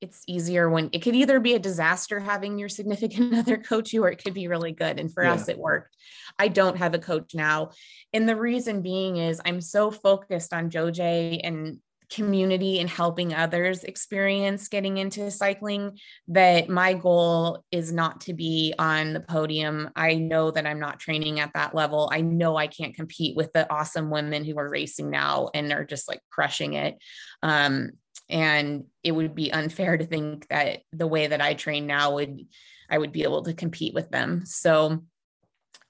it's 0.00 0.22
easier 0.26 0.68
when 0.68 0.90
it 0.92 0.98
could 1.00 1.14
either 1.16 1.40
be 1.40 1.54
a 1.54 1.58
disaster 1.58 2.20
having 2.20 2.58
your 2.58 2.68
significant 2.68 3.34
other 3.38 3.56
coach 3.56 3.92
you 3.92 4.04
or 4.04 4.10
it 4.10 4.22
could 4.22 4.34
be 4.34 4.48
really 4.48 4.72
good 4.72 5.00
and 5.00 5.12
for 5.12 5.24
yeah. 5.24 5.32
us 5.32 5.48
it 5.48 5.58
worked 5.58 5.96
i 6.38 6.46
don't 6.46 6.76
have 6.76 6.94
a 6.94 6.98
coach 6.98 7.34
now 7.34 7.70
and 8.12 8.28
the 8.28 8.36
reason 8.36 8.82
being 8.82 9.16
is 9.16 9.40
i'm 9.46 9.62
so 9.62 9.90
focused 9.90 10.52
on 10.52 10.68
JoJé 10.68 11.40
and 11.42 11.78
community 12.14 12.78
and 12.78 12.88
helping 12.88 13.34
others 13.34 13.82
experience 13.82 14.68
getting 14.68 14.98
into 14.98 15.30
cycling 15.30 15.98
that 16.28 16.68
my 16.68 16.94
goal 16.94 17.64
is 17.72 17.92
not 17.92 18.20
to 18.20 18.32
be 18.32 18.72
on 18.78 19.12
the 19.12 19.20
podium. 19.20 19.90
I 19.96 20.14
know 20.14 20.50
that 20.52 20.66
I'm 20.66 20.78
not 20.78 21.00
training 21.00 21.40
at 21.40 21.52
that 21.54 21.74
level. 21.74 22.08
I 22.12 22.20
know 22.20 22.56
I 22.56 22.68
can't 22.68 22.94
compete 22.94 23.36
with 23.36 23.52
the 23.52 23.70
awesome 23.72 24.10
women 24.10 24.44
who 24.44 24.56
are 24.58 24.70
racing 24.70 25.10
now 25.10 25.50
and 25.54 25.68
they're 25.68 25.84
just 25.84 26.08
like 26.08 26.20
crushing 26.30 26.74
it. 26.74 26.96
Um, 27.42 27.90
and 28.30 28.84
it 29.02 29.12
would 29.12 29.34
be 29.34 29.52
unfair 29.52 29.96
to 29.96 30.06
think 30.06 30.46
that 30.48 30.80
the 30.92 31.08
way 31.08 31.26
that 31.26 31.40
I 31.40 31.54
train 31.54 31.86
now 31.86 32.14
would 32.14 32.46
I 32.88 32.98
would 32.98 33.12
be 33.12 33.24
able 33.24 33.42
to 33.42 33.54
compete 33.54 33.94
with 33.94 34.10
them. 34.10 34.44
So 34.44 35.04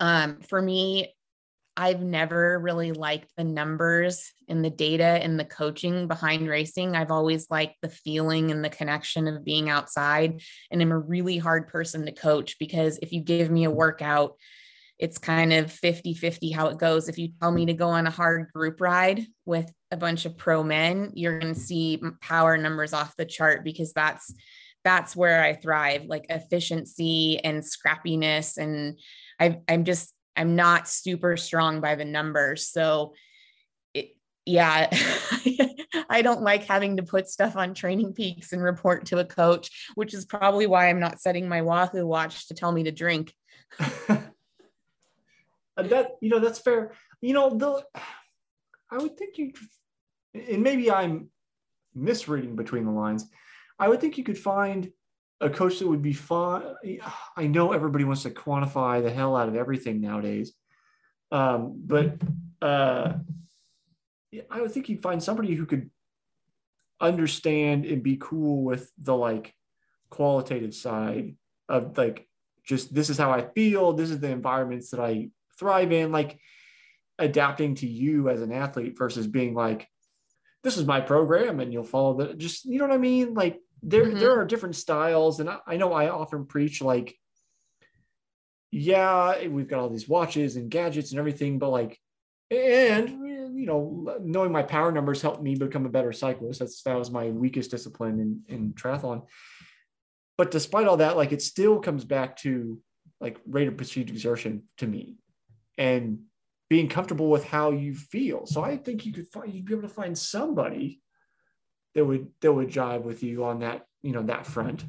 um, 0.00 0.40
for 0.40 0.62
me, 0.62 1.14
I've 1.76 2.00
never 2.00 2.58
really 2.58 2.92
liked 2.92 3.30
the 3.36 3.44
numbers 3.44 4.32
and 4.48 4.64
the 4.64 4.70
data 4.70 5.04
and 5.04 5.38
the 5.38 5.44
coaching 5.44 6.06
behind 6.06 6.46
racing. 6.48 6.94
I've 6.94 7.10
always 7.10 7.50
liked 7.50 7.76
the 7.82 7.88
feeling 7.88 8.50
and 8.50 8.64
the 8.64 8.70
connection 8.70 9.26
of 9.26 9.44
being 9.44 9.68
outside. 9.68 10.40
And 10.70 10.80
I'm 10.80 10.92
a 10.92 10.98
really 10.98 11.36
hard 11.38 11.68
person 11.68 12.06
to 12.06 12.12
coach 12.12 12.58
because 12.60 12.98
if 13.02 13.12
you 13.12 13.20
give 13.20 13.50
me 13.50 13.64
a 13.64 13.70
workout, 13.70 14.36
it's 14.98 15.18
kind 15.18 15.52
of 15.52 15.72
50 15.72 16.14
50 16.14 16.52
how 16.52 16.68
it 16.68 16.78
goes. 16.78 17.08
If 17.08 17.18
you 17.18 17.30
tell 17.40 17.50
me 17.50 17.66
to 17.66 17.74
go 17.74 17.88
on 17.88 18.06
a 18.06 18.10
hard 18.10 18.52
group 18.52 18.80
ride 18.80 19.26
with 19.44 19.70
a 19.90 19.96
bunch 19.96 20.24
of 20.24 20.38
pro 20.38 20.62
men, 20.62 21.10
you're 21.14 21.40
going 21.40 21.54
to 21.54 21.60
see 21.60 22.00
power 22.20 22.56
numbers 22.56 22.92
off 22.92 23.16
the 23.16 23.24
chart 23.24 23.64
because 23.64 23.92
that's 23.92 24.32
that's 24.84 25.16
where 25.16 25.42
I 25.42 25.54
thrive, 25.54 26.04
like 26.04 26.26
efficiency 26.28 27.38
and 27.42 27.62
scrappiness. 27.62 28.58
And 28.58 28.98
I, 29.40 29.60
I'm 29.66 29.84
just 29.84 30.13
I'm 30.36 30.56
not 30.56 30.88
super 30.88 31.36
strong 31.36 31.80
by 31.80 31.94
the 31.94 32.04
numbers. 32.04 32.68
So 32.68 33.14
it, 33.92 34.16
yeah, 34.44 34.88
I 36.08 36.22
don't 36.22 36.42
like 36.42 36.64
having 36.64 36.96
to 36.96 37.02
put 37.02 37.28
stuff 37.28 37.56
on 37.56 37.74
training 37.74 38.14
peaks 38.14 38.52
and 38.52 38.62
report 38.62 39.06
to 39.06 39.18
a 39.18 39.24
coach, 39.24 39.90
which 39.94 40.14
is 40.14 40.24
probably 40.24 40.66
why 40.66 40.88
I'm 40.88 41.00
not 41.00 41.20
setting 41.20 41.48
my 41.48 41.62
Wahoo 41.62 42.06
watch 42.06 42.48
to 42.48 42.54
tell 42.54 42.72
me 42.72 42.84
to 42.84 42.92
drink. 42.92 43.32
Uh, 45.76 45.82
that 45.82 46.12
you 46.20 46.28
know 46.28 46.38
that's 46.38 46.60
fair. 46.60 46.92
You 47.20 47.34
know, 47.34 47.50
the 47.50 47.84
I 48.90 48.98
would 48.98 49.16
think 49.16 49.38
you, 49.38 49.52
and 50.32 50.62
maybe 50.62 50.90
I'm 50.90 51.30
misreading 51.94 52.56
between 52.56 52.84
the 52.84 52.92
lines. 52.92 53.28
I 53.78 53.88
would 53.88 54.00
think 54.00 54.16
you 54.16 54.24
could 54.24 54.38
find 54.38 54.92
a 55.40 55.50
coach 55.50 55.78
that 55.78 55.88
would 55.88 56.02
be 56.02 56.12
fun. 56.12 56.62
I 57.36 57.46
know 57.46 57.72
everybody 57.72 58.04
wants 58.04 58.22
to 58.22 58.30
quantify 58.30 59.02
the 59.02 59.10
hell 59.10 59.36
out 59.36 59.48
of 59.48 59.56
everything 59.56 60.00
nowadays, 60.00 60.52
um, 61.30 61.80
but 61.84 62.16
uh, 62.62 63.14
I 64.50 64.60
would 64.60 64.72
think 64.72 64.88
you'd 64.88 65.02
find 65.02 65.22
somebody 65.22 65.54
who 65.54 65.66
could 65.66 65.90
understand 67.00 67.84
and 67.84 68.02
be 68.02 68.16
cool 68.20 68.62
with 68.62 68.90
the 68.98 69.14
like 69.14 69.54
qualitative 70.10 70.74
side 70.74 71.36
of 71.68 71.98
like 71.98 72.26
just 72.64 72.94
this 72.94 73.10
is 73.10 73.18
how 73.18 73.30
I 73.30 73.42
feel, 73.54 73.92
this 73.92 74.10
is 74.10 74.20
the 74.20 74.30
environments 74.30 74.90
that 74.90 75.00
I 75.00 75.28
thrive 75.58 75.92
in, 75.92 76.12
like 76.12 76.38
adapting 77.18 77.74
to 77.76 77.86
you 77.86 78.28
as 78.28 78.40
an 78.40 78.52
athlete 78.52 78.96
versus 78.96 79.26
being 79.26 79.54
like, 79.54 79.88
this 80.62 80.78
is 80.78 80.86
my 80.86 81.00
program 81.00 81.60
and 81.60 81.72
you'll 81.72 81.84
follow 81.84 82.16
the 82.16 82.34
just 82.34 82.64
you 82.64 82.78
know 82.78 82.86
what 82.86 82.94
I 82.94 82.98
mean? 82.98 83.34
Like 83.34 83.60
there 83.84 84.06
mm-hmm. 84.06 84.18
there 84.18 84.40
are 84.40 84.44
different 84.44 84.76
styles, 84.76 85.40
and 85.40 85.48
I, 85.48 85.58
I 85.66 85.76
know 85.76 85.92
I 85.92 86.08
often 86.08 86.46
preach 86.46 86.80
like, 86.80 87.14
yeah, 88.70 89.46
we've 89.46 89.68
got 89.68 89.78
all 89.78 89.90
these 89.90 90.08
watches 90.08 90.56
and 90.56 90.70
gadgets 90.70 91.10
and 91.10 91.18
everything, 91.18 91.58
but 91.58 91.68
like, 91.68 91.98
and 92.50 93.10
you 93.10 93.66
know, 93.66 94.16
knowing 94.20 94.52
my 94.52 94.62
power 94.62 94.90
numbers 94.90 95.22
helped 95.22 95.42
me 95.42 95.54
become 95.54 95.86
a 95.86 95.90
better 95.90 96.12
cyclist. 96.12 96.60
That's 96.60 96.82
that 96.82 96.98
was 96.98 97.10
my 97.10 97.28
weakest 97.28 97.70
discipline 97.70 98.20
in 98.20 98.42
in 98.48 98.72
triathlon. 98.72 99.26
But 100.36 100.50
despite 100.50 100.88
all 100.88 100.96
that, 100.96 101.16
like 101.16 101.32
it 101.32 101.42
still 101.42 101.78
comes 101.78 102.04
back 102.04 102.38
to 102.38 102.80
like 103.20 103.38
rate 103.46 103.68
of 103.68 103.76
perceived 103.76 104.10
exertion 104.10 104.64
to 104.78 104.86
me, 104.86 105.18
and 105.76 106.20
being 106.70 106.88
comfortable 106.88 107.28
with 107.28 107.44
how 107.44 107.70
you 107.70 107.94
feel. 107.94 108.46
So 108.46 108.64
I 108.64 108.78
think 108.78 109.04
you 109.04 109.12
could 109.12 109.28
find 109.28 109.52
you'd 109.52 109.66
be 109.66 109.74
able 109.74 109.88
to 109.88 109.94
find 109.94 110.16
somebody 110.16 111.02
that 111.94 112.04
would 112.04 112.28
that 112.40 112.52
would 112.52 112.68
jive 112.68 113.02
with 113.02 113.22
you 113.22 113.44
on 113.44 113.60
that 113.60 113.86
you 114.02 114.12
know 114.12 114.22
that 114.22 114.46
front. 114.46 114.84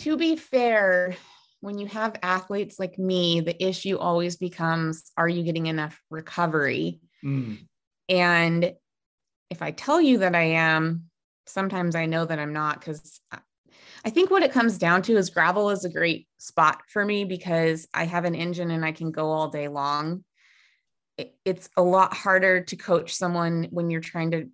To 0.00 0.16
be 0.16 0.36
fair, 0.36 1.16
when 1.60 1.78
you 1.78 1.86
have 1.86 2.16
athletes 2.22 2.78
like 2.78 2.98
me, 2.98 3.40
the 3.40 3.62
issue 3.62 3.98
always 3.98 4.36
becomes: 4.36 5.10
Are 5.16 5.28
you 5.28 5.42
getting 5.42 5.66
enough 5.66 6.00
recovery? 6.10 7.00
Mm. 7.24 7.66
And 8.08 8.74
if 9.50 9.62
I 9.62 9.72
tell 9.72 10.00
you 10.00 10.18
that 10.18 10.34
I 10.34 10.42
am, 10.42 11.04
sometimes 11.46 11.94
I 11.94 12.06
know 12.06 12.24
that 12.24 12.38
I'm 12.38 12.52
not 12.52 12.80
because 12.80 13.20
I 14.04 14.10
think 14.10 14.30
what 14.30 14.42
it 14.42 14.52
comes 14.52 14.78
down 14.78 15.02
to 15.02 15.16
is 15.16 15.30
gravel 15.30 15.70
is 15.70 15.84
a 15.84 15.90
great 15.90 16.28
spot 16.38 16.82
for 16.88 17.04
me 17.04 17.24
because 17.24 17.88
I 17.92 18.04
have 18.04 18.24
an 18.24 18.34
engine 18.34 18.70
and 18.70 18.84
I 18.84 18.92
can 18.92 19.10
go 19.10 19.30
all 19.30 19.48
day 19.48 19.68
long. 19.68 20.24
It's 21.44 21.68
a 21.76 21.82
lot 21.82 22.14
harder 22.14 22.62
to 22.62 22.76
coach 22.76 23.14
someone 23.14 23.68
when 23.70 23.90
you're 23.90 24.00
trying 24.00 24.30
to 24.32 24.48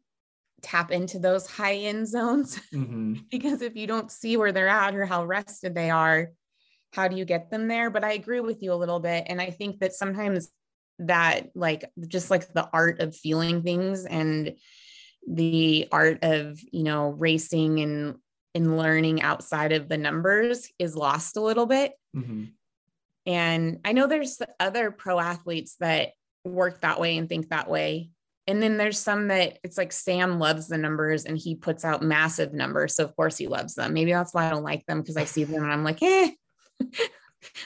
tap 0.64 0.90
into 0.90 1.18
those 1.18 1.46
high 1.46 1.74
end 1.74 2.09
zones 2.09 2.59
mm-hmm. 2.74 3.14
because 3.31 3.62
if 3.62 3.77
you 3.77 3.87
don't 3.87 4.11
see 4.11 4.37
where 4.37 4.50
they're 4.50 4.68
at 4.68 4.96
or 4.96 5.05
how 5.05 5.24
rested 5.24 5.74
they 5.74 5.90
are, 5.90 6.31
how 6.92 7.07
do 7.07 7.16
you 7.16 7.24
get 7.24 7.50
them 7.50 7.68
there? 7.68 7.90
But 7.90 8.05
I 8.05 8.12
agree 8.12 8.40
with 8.40 8.62
you 8.62 8.72
a 8.72 8.74
little 8.74 9.00
bit. 9.00 9.24
And 9.27 9.40
I 9.40 9.50
think 9.50 9.81
that 9.81 9.92
sometimes 9.92 10.48
that, 11.00 11.48
like, 11.55 11.85
just 12.09 12.31
like 12.31 12.53
the 12.53 12.68
art 12.72 13.00
of 13.00 13.16
feeling 13.16 13.62
things 13.62 14.07
and 14.07 14.55
the 15.29 15.88
art 15.90 16.20
of, 16.22 16.59
you 16.72 16.85
know, 16.85 17.09
racing 17.11 17.81
and 17.81 18.16
in 18.55 18.77
learning 18.77 19.20
outside 19.20 19.72
of 19.72 19.88
the 19.88 19.98
numbers 19.98 20.70
is 20.79 20.94
lost 20.94 21.37
a 21.37 21.40
little 21.40 21.66
bit. 21.66 21.92
Mm-hmm. 22.16 22.44
And 23.27 23.81
I 23.85 23.92
know 23.92 24.07
there's 24.07 24.40
other 24.61 24.90
pro 24.90 25.18
athletes 25.18 25.77
that 25.81 26.11
work 26.44 26.83
that 26.83 27.00
way 27.00 27.16
and 27.16 27.29
think 27.29 27.48
that 27.48 27.68
way. 27.68 28.11
And 28.47 28.63
then 28.63 28.77
there's 28.77 28.99
some 28.99 29.29
that 29.29 29.59
it's 29.63 29.79
like 29.79 29.93
Sam 29.93 30.39
loves 30.39 30.69
the 30.69 30.77
numbers 30.77 31.25
and 31.25 31.39
he 31.39 31.55
puts 31.55 31.85
out 31.85 32.03
massive 32.03 32.53
numbers. 32.53 32.95
So 32.95 33.05
of 33.05 33.17
course 33.17 33.39
he 33.39 33.47
loves 33.47 33.75
them. 33.75 33.95
Maybe 33.95 34.13
that's 34.13 34.35
why 34.35 34.47
I 34.47 34.51
don't 34.51 34.63
like 34.63 34.85
them 34.87 35.01
because 35.01 35.17
I 35.17 35.25
see 35.25 35.45
them 35.45 35.63
and 35.63 35.73
I'm 35.73 35.85
like, 35.85 36.03
eh, 36.03 36.31
I 36.83 37.09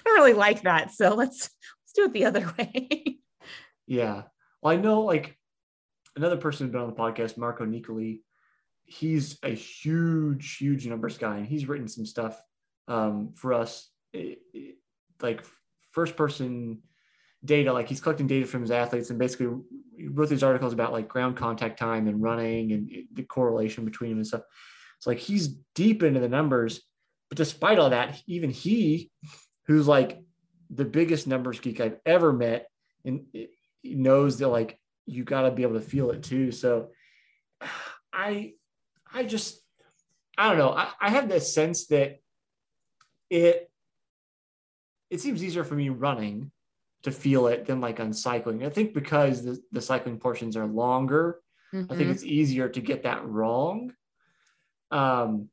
don't 0.04 0.14
really 0.14 0.34
like 0.34 0.62
that. 0.62 0.92
So 0.92 1.14
let's 1.14 1.50
let's 1.82 1.92
do 1.94 2.04
it 2.04 2.12
the 2.12 2.26
other 2.26 2.52
way. 2.58 3.18
yeah. 3.86 4.22
Well, 4.62 4.72
I 4.72 4.76
know 4.76 5.02
like 5.02 5.36
another 6.16 6.36
person 6.36 6.66
who's 6.66 6.72
been 6.72 6.82
on 6.82 6.88
the 6.88 6.96
podcast, 6.96 7.38
Marco 7.38 7.64
Nicoli, 7.64 8.20
he's 8.84 9.38
a 9.42 9.50
huge, 9.50 10.56
huge 10.56 10.86
numbers 10.86 11.18
guy, 11.18 11.38
and 11.38 11.46
he's 11.46 11.68
written 11.68 11.88
some 11.88 12.06
stuff 12.06 12.40
um, 12.88 13.32
for 13.34 13.52
us, 13.52 13.88
it, 14.12 14.38
it, 14.52 14.76
like 15.20 15.44
first 15.92 16.16
person 16.16 16.82
data. 17.44 17.72
Like 17.72 17.88
he's 17.88 18.00
collecting 18.00 18.26
data 18.26 18.46
from 18.46 18.62
his 18.62 18.70
athletes, 18.70 19.10
and 19.10 19.18
basically 19.18 19.48
wrote 20.10 20.28
these 20.28 20.42
articles 20.42 20.72
about 20.72 20.92
like 20.92 21.08
ground 21.08 21.36
contact 21.36 21.78
time 21.78 22.08
and 22.08 22.22
running 22.22 22.72
and 22.72 22.90
the 23.12 23.22
correlation 23.22 23.84
between 23.84 24.10
them 24.10 24.18
and 24.18 24.26
stuff. 24.26 24.42
It's 24.96 25.06
like 25.06 25.18
he's 25.18 25.48
deep 25.74 26.02
into 26.02 26.20
the 26.20 26.28
numbers, 26.28 26.80
but 27.28 27.38
despite 27.38 27.78
all 27.78 27.90
that, 27.90 28.20
even 28.26 28.50
he, 28.50 29.10
who's 29.66 29.86
like 29.86 30.20
the 30.70 30.84
biggest 30.84 31.26
numbers 31.26 31.60
geek 31.60 31.80
I've 31.80 31.98
ever 32.04 32.32
met, 32.32 32.68
and 33.04 33.26
knows 33.84 34.38
that 34.38 34.48
like 34.48 34.78
you 35.06 35.24
got 35.24 35.42
to 35.42 35.50
be 35.50 35.62
able 35.62 35.74
to 35.74 35.80
feel 35.80 36.10
it 36.10 36.22
too. 36.22 36.52
So 36.52 36.90
I 38.12 38.54
I 39.12 39.24
just, 39.24 39.60
I 40.36 40.48
don't 40.48 40.58
know. 40.58 40.70
I, 40.70 40.88
I 41.00 41.10
have 41.10 41.28
this 41.28 41.54
sense 41.54 41.86
that 41.86 42.20
it, 43.30 43.70
it 45.08 45.20
seems 45.20 45.42
easier 45.42 45.64
for 45.64 45.74
me 45.74 45.88
running 45.88 46.50
to 47.02 47.10
feel 47.10 47.46
it 47.46 47.66
than 47.66 47.80
like 47.80 48.00
on 48.00 48.12
cycling. 48.12 48.64
I 48.64 48.70
think 48.70 48.94
because 48.94 49.44
the, 49.44 49.58
the 49.72 49.80
cycling 49.80 50.18
portions 50.18 50.56
are 50.56 50.66
longer, 50.66 51.40
mm-hmm. 51.72 51.84
I 51.92 51.96
think 51.96 52.02
mm-hmm. 52.08 52.12
it's 52.12 52.24
easier 52.24 52.68
to 52.68 52.80
get 52.80 53.04
that 53.04 53.24
wrong. 53.26 53.92
Um, 54.90 55.48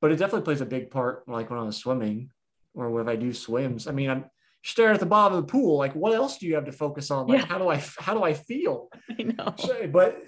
but 0.00 0.10
it 0.10 0.16
definitely 0.16 0.44
plays 0.44 0.60
a 0.60 0.66
big 0.66 0.90
part, 0.90 1.28
like 1.28 1.50
when 1.50 1.58
I 1.58 1.62
was 1.62 1.76
swimming 1.76 2.30
or 2.74 3.00
if 3.00 3.06
I 3.06 3.16
do 3.16 3.32
swims. 3.32 3.86
I 3.86 3.92
mean, 3.92 4.10
I'm 4.10 4.24
staring 4.64 4.94
at 4.94 5.00
the 5.00 5.06
bottom 5.06 5.38
of 5.38 5.46
the 5.46 5.50
pool. 5.50 5.78
Like, 5.78 5.94
what 5.94 6.14
else 6.14 6.38
do 6.38 6.46
you 6.46 6.54
have 6.56 6.64
to 6.64 6.72
focus 6.72 7.10
on? 7.10 7.28
Like, 7.28 7.40
yeah. 7.40 7.46
how 7.46 7.58
do 7.58 7.68
I, 7.68 7.82
how 7.98 8.14
do 8.14 8.24
I 8.24 8.34
feel? 8.34 8.88
I 9.18 9.22
know. 9.22 9.54
So, 9.58 9.86
but 9.86 10.20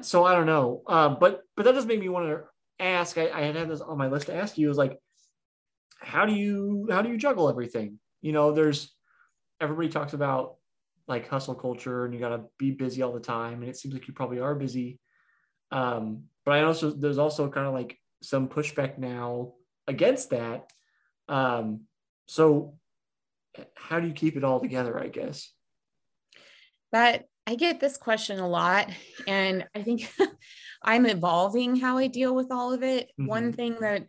so 0.00 0.24
I 0.24 0.34
don't 0.34 0.46
know. 0.46 0.82
Uh, 0.86 1.10
but 1.10 1.42
but 1.56 1.64
that 1.64 1.72
does 1.72 1.86
make 1.86 2.00
me 2.00 2.08
want 2.08 2.28
to 2.28 2.42
ask. 2.78 3.18
I, 3.18 3.30
I 3.30 3.42
had 3.42 3.68
this 3.68 3.80
on 3.80 3.98
my 3.98 4.08
list 4.08 4.26
to 4.26 4.34
ask 4.34 4.56
you. 4.56 4.70
Is 4.70 4.76
like, 4.76 4.98
how 6.00 6.26
do 6.26 6.32
you 6.32 6.88
how 6.90 7.02
do 7.02 7.08
you 7.08 7.18
juggle 7.18 7.48
everything? 7.48 7.98
You 8.22 8.32
know, 8.32 8.52
there's 8.52 8.94
everybody 9.60 9.88
talks 9.88 10.12
about 10.12 10.56
like 11.06 11.28
hustle 11.28 11.54
culture, 11.54 12.04
and 12.04 12.14
you 12.14 12.20
got 12.20 12.30
to 12.30 12.42
be 12.58 12.70
busy 12.70 13.02
all 13.02 13.12
the 13.12 13.20
time, 13.20 13.62
and 13.62 13.68
it 13.68 13.76
seems 13.76 13.94
like 13.94 14.06
you 14.08 14.14
probably 14.14 14.40
are 14.40 14.54
busy. 14.54 15.00
Um, 15.70 16.24
but 16.44 16.52
I 16.52 16.62
also 16.62 16.90
there's 16.90 17.18
also 17.18 17.48
kind 17.48 17.66
of 17.66 17.74
like 17.74 17.98
some 18.22 18.48
pushback 18.48 18.98
now 18.98 19.54
against 19.86 20.30
that. 20.30 20.70
Um, 21.28 21.82
so 22.26 22.74
how 23.74 24.00
do 24.00 24.06
you 24.06 24.14
keep 24.14 24.36
it 24.36 24.44
all 24.44 24.60
together? 24.60 24.98
I 24.98 25.08
guess 25.08 25.52
that 26.92 27.24
I 27.46 27.54
get 27.54 27.80
this 27.80 27.96
question 27.96 28.38
a 28.38 28.48
lot, 28.48 28.90
and 29.26 29.66
I 29.74 29.82
think 29.82 30.12
I'm 30.82 31.06
evolving 31.06 31.76
how 31.76 31.98
I 31.98 32.06
deal 32.06 32.34
with 32.34 32.50
all 32.50 32.72
of 32.72 32.82
it. 32.82 33.08
Mm-hmm. 33.08 33.26
One 33.26 33.52
thing 33.52 33.76
that 33.80 34.06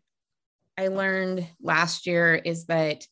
I 0.78 0.88
learned 0.88 1.48
last 1.62 2.08
year 2.08 2.36
is 2.36 2.66
that 2.66 3.06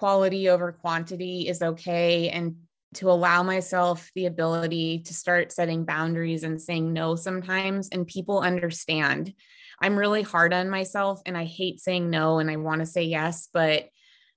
quality 0.00 0.48
over 0.48 0.72
quantity 0.72 1.46
is 1.46 1.60
okay, 1.60 2.30
and 2.30 2.56
to 2.94 3.10
allow 3.10 3.42
myself 3.42 4.10
the 4.14 4.24
ability 4.24 5.00
to 5.00 5.12
start 5.12 5.52
setting 5.52 5.84
boundaries 5.84 6.42
and 6.42 6.58
saying 6.60 6.90
no 6.90 7.16
sometimes, 7.16 7.90
and 7.90 8.06
people 8.06 8.40
understand. 8.40 9.34
I'm 9.82 9.98
really 9.98 10.22
hard 10.22 10.54
on 10.54 10.70
myself, 10.70 11.20
and 11.26 11.36
I 11.36 11.44
hate 11.44 11.80
saying 11.80 12.08
no, 12.08 12.38
and 12.38 12.50
I 12.50 12.56
want 12.56 12.80
to 12.80 12.86
say 12.86 13.02
yes, 13.02 13.50
but 13.52 13.90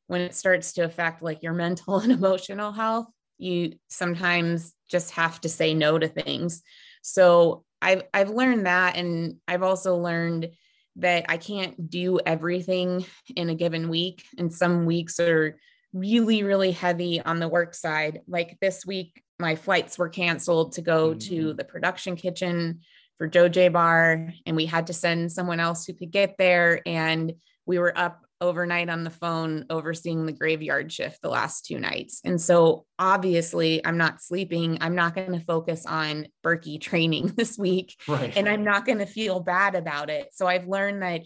when 0.08 0.20
it 0.20 0.36
starts 0.36 0.74
to 0.74 0.82
affect 0.82 1.24
like 1.24 1.42
your 1.42 1.54
mental 1.66 2.00
and 2.00 2.12
emotional 2.12 2.74
health, 2.74 3.08
you 3.38 3.76
sometimes 3.88 4.74
just 4.92 5.12
have 5.12 5.40
to 5.42 5.50
say 5.50 5.74
no 5.74 5.98
to 5.98 6.10
things. 6.10 6.62
So 7.04 7.64
I've 7.82 8.04
I've 8.14 8.30
learned 8.30 8.66
that 8.66 8.98
and 8.98 9.38
I've 9.48 9.64
also 9.64 9.96
learned 9.96 10.50
that 10.98 11.26
I 11.30 11.38
can't 11.38 11.90
do 11.90 12.20
everything 12.26 13.06
in 13.36 13.50
a 13.50 13.56
given 13.56 13.90
week 13.90 14.26
and 14.38 14.54
some 14.54 14.86
weeks 14.86 15.20
are 15.20 15.58
really 15.92 16.44
really 16.44 16.72
heavy 16.72 17.22
on 17.22 17.40
the 17.40 17.48
work 17.48 17.76
side. 17.76 18.22
Like 18.28 18.58
this 18.62 18.86
week 18.86 19.24
my 19.40 19.56
flights 19.56 19.98
were 19.98 20.10
canceled 20.10 20.74
to 20.74 20.82
go 20.82 21.10
mm-hmm. 21.10 21.20
to 21.20 21.54
the 21.54 21.64
production 21.64 22.16
kitchen 22.16 22.82
for 23.18 23.28
Joe 23.28 23.50
Bar 23.70 24.34
and 24.46 24.56
we 24.56 24.66
had 24.66 24.88
to 24.88 24.94
send 24.94 25.32
someone 25.32 25.60
else 25.60 25.86
who 25.86 25.94
could 25.94 26.12
get 26.12 26.36
there 26.38 26.82
and 26.86 27.34
we 27.66 27.80
were 27.80 27.98
up 27.98 28.26
overnight 28.44 28.90
on 28.90 29.04
the 29.04 29.10
phone 29.10 29.66
overseeing 29.70 30.26
the 30.26 30.34
graveyard 30.34 30.92
shift 30.92 31.22
the 31.22 31.30
last 31.30 31.66
two 31.66 31.80
nights. 31.80 32.22
And 32.26 32.40
so 32.40 32.86
obviously 33.00 33.84
I'm 33.86 33.98
not 33.98 34.22
sleeping. 34.22 34.78
I'm 34.82 34.96
not 34.96 35.16
going 35.16 35.32
to 35.32 35.40
focus 35.40 35.86
on 35.86 36.28
Birkie 36.44 36.78
training 36.80 37.28
this 37.38 37.58
week. 37.58 37.96
Right. 38.08 38.36
And 38.36 38.48
I'm 38.50 38.64
not 38.64 38.86
going 38.86 39.00
to 39.00 39.06
feel 39.06 39.40
bad 39.40 39.76
about 39.76 40.10
it. 40.10 40.28
So 40.34 40.46
I've 40.46 40.68
learned 40.68 41.02
that 41.02 41.22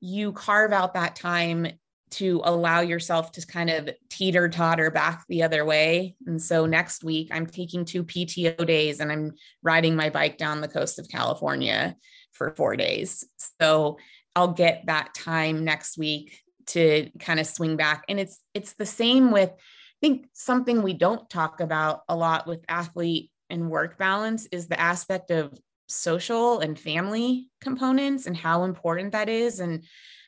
you 0.00 0.32
carve 0.32 0.72
out 0.72 0.94
that 0.94 1.14
time 1.14 1.68
to 2.12 2.42
allow 2.44 2.80
yourself 2.80 3.32
to 3.32 3.46
kind 3.46 3.70
of 3.70 3.88
teeter 4.10 4.48
totter 4.48 4.90
back 4.90 5.24
the 5.28 5.42
other 5.42 5.64
way. 5.64 6.14
And 6.26 6.40
so 6.40 6.66
next 6.66 7.04
week, 7.04 7.28
I'm 7.32 7.46
taking 7.46 7.84
two 7.84 8.04
PTO 8.04 8.66
days 8.66 9.00
and 9.00 9.12
I'm 9.12 9.32
riding 9.62 9.94
my 9.94 10.10
bike 10.10 10.36
down 10.38 10.60
the 10.60 10.68
coast 10.68 10.98
of 10.98 11.08
California 11.08 11.96
for 12.32 12.54
four 12.54 12.76
days. 12.76 13.24
So 13.60 13.98
I'll 14.34 14.52
get 14.52 14.84
that 14.86 15.14
time 15.14 15.64
next 15.64 15.98
week 15.98 16.38
to 16.68 17.10
kind 17.18 17.40
of 17.40 17.46
swing 17.46 17.76
back. 17.76 18.04
And 18.08 18.18
it's 18.20 18.40
it's 18.54 18.74
the 18.74 18.86
same 18.86 19.30
with 19.30 19.50
I 19.50 20.00
think 20.00 20.26
something 20.32 20.82
we 20.82 20.94
don't 20.94 21.28
talk 21.30 21.60
about 21.60 22.00
a 22.08 22.16
lot 22.16 22.46
with 22.46 22.64
athlete 22.68 23.30
and 23.50 23.70
work 23.70 23.98
balance 23.98 24.46
is 24.50 24.66
the 24.66 24.80
aspect 24.80 25.30
of 25.30 25.56
social 25.88 26.60
and 26.60 26.78
family 26.78 27.48
components 27.60 28.26
and 28.26 28.36
how 28.36 28.64
important 28.64 29.12
that 29.12 29.28
is. 29.28 29.60
And 29.60 29.84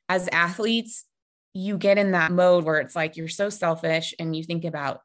as 0.08 0.28
athletes, 0.30 1.04
you 1.54 1.78
get 1.78 1.98
in 1.98 2.12
that 2.12 2.32
mode 2.32 2.64
where 2.64 2.80
it's 2.80 2.94
like 2.94 3.16
you're 3.16 3.28
so 3.28 3.48
selfish 3.48 4.14
and 4.18 4.36
you 4.36 4.44
think 4.44 4.64
about 4.64 5.00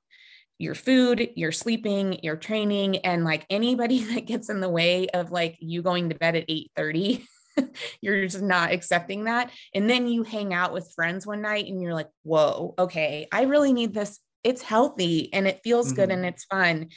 your 0.57 0.75
food, 0.75 1.29
your 1.35 1.53
sleeping, 1.53 2.19
your 2.21 2.35
training, 2.35 2.97
and 2.97 3.23
like 3.23 3.45
anybody 3.49 4.03
that 4.13 4.25
gets 4.25 4.49
in 4.49 4.59
the 4.59 4.69
way 4.69 5.07
of 5.09 5.31
like 5.31 5.55
you 5.59 5.81
going 5.81 6.09
to 6.09 6.15
bed 6.15 6.35
at 6.35 6.45
8 6.47 6.71
30. 6.75 7.25
you're 8.01 8.25
just 8.27 8.41
not 8.41 8.71
accepting 8.71 9.25
that. 9.25 9.51
And 9.73 9.89
then 9.89 10.07
you 10.07 10.23
hang 10.23 10.53
out 10.53 10.73
with 10.73 10.93
friends 10.95 11.25
one 11.25 11.41
night 11.41 11.67
and 11.67 11.81
you're 11.81 11.93
like, 11.93 12.09
whoa, 12.23 12.75
okay, 12.77 13.27
I 13.31 13.43
really 13.43 13.73
need 13.73 13.93
this. 13.93 14.19
It's 14.43 14.61
healthy 14.61 15.33
and 15.33 15.47
it 15.47 15.61
feels 15.63 15.87
mm-hmm. 15.87 15.95
good 15.95 16.11
and 16.11 16.25
it's 16.25 16.45
fun. 16.45 16.89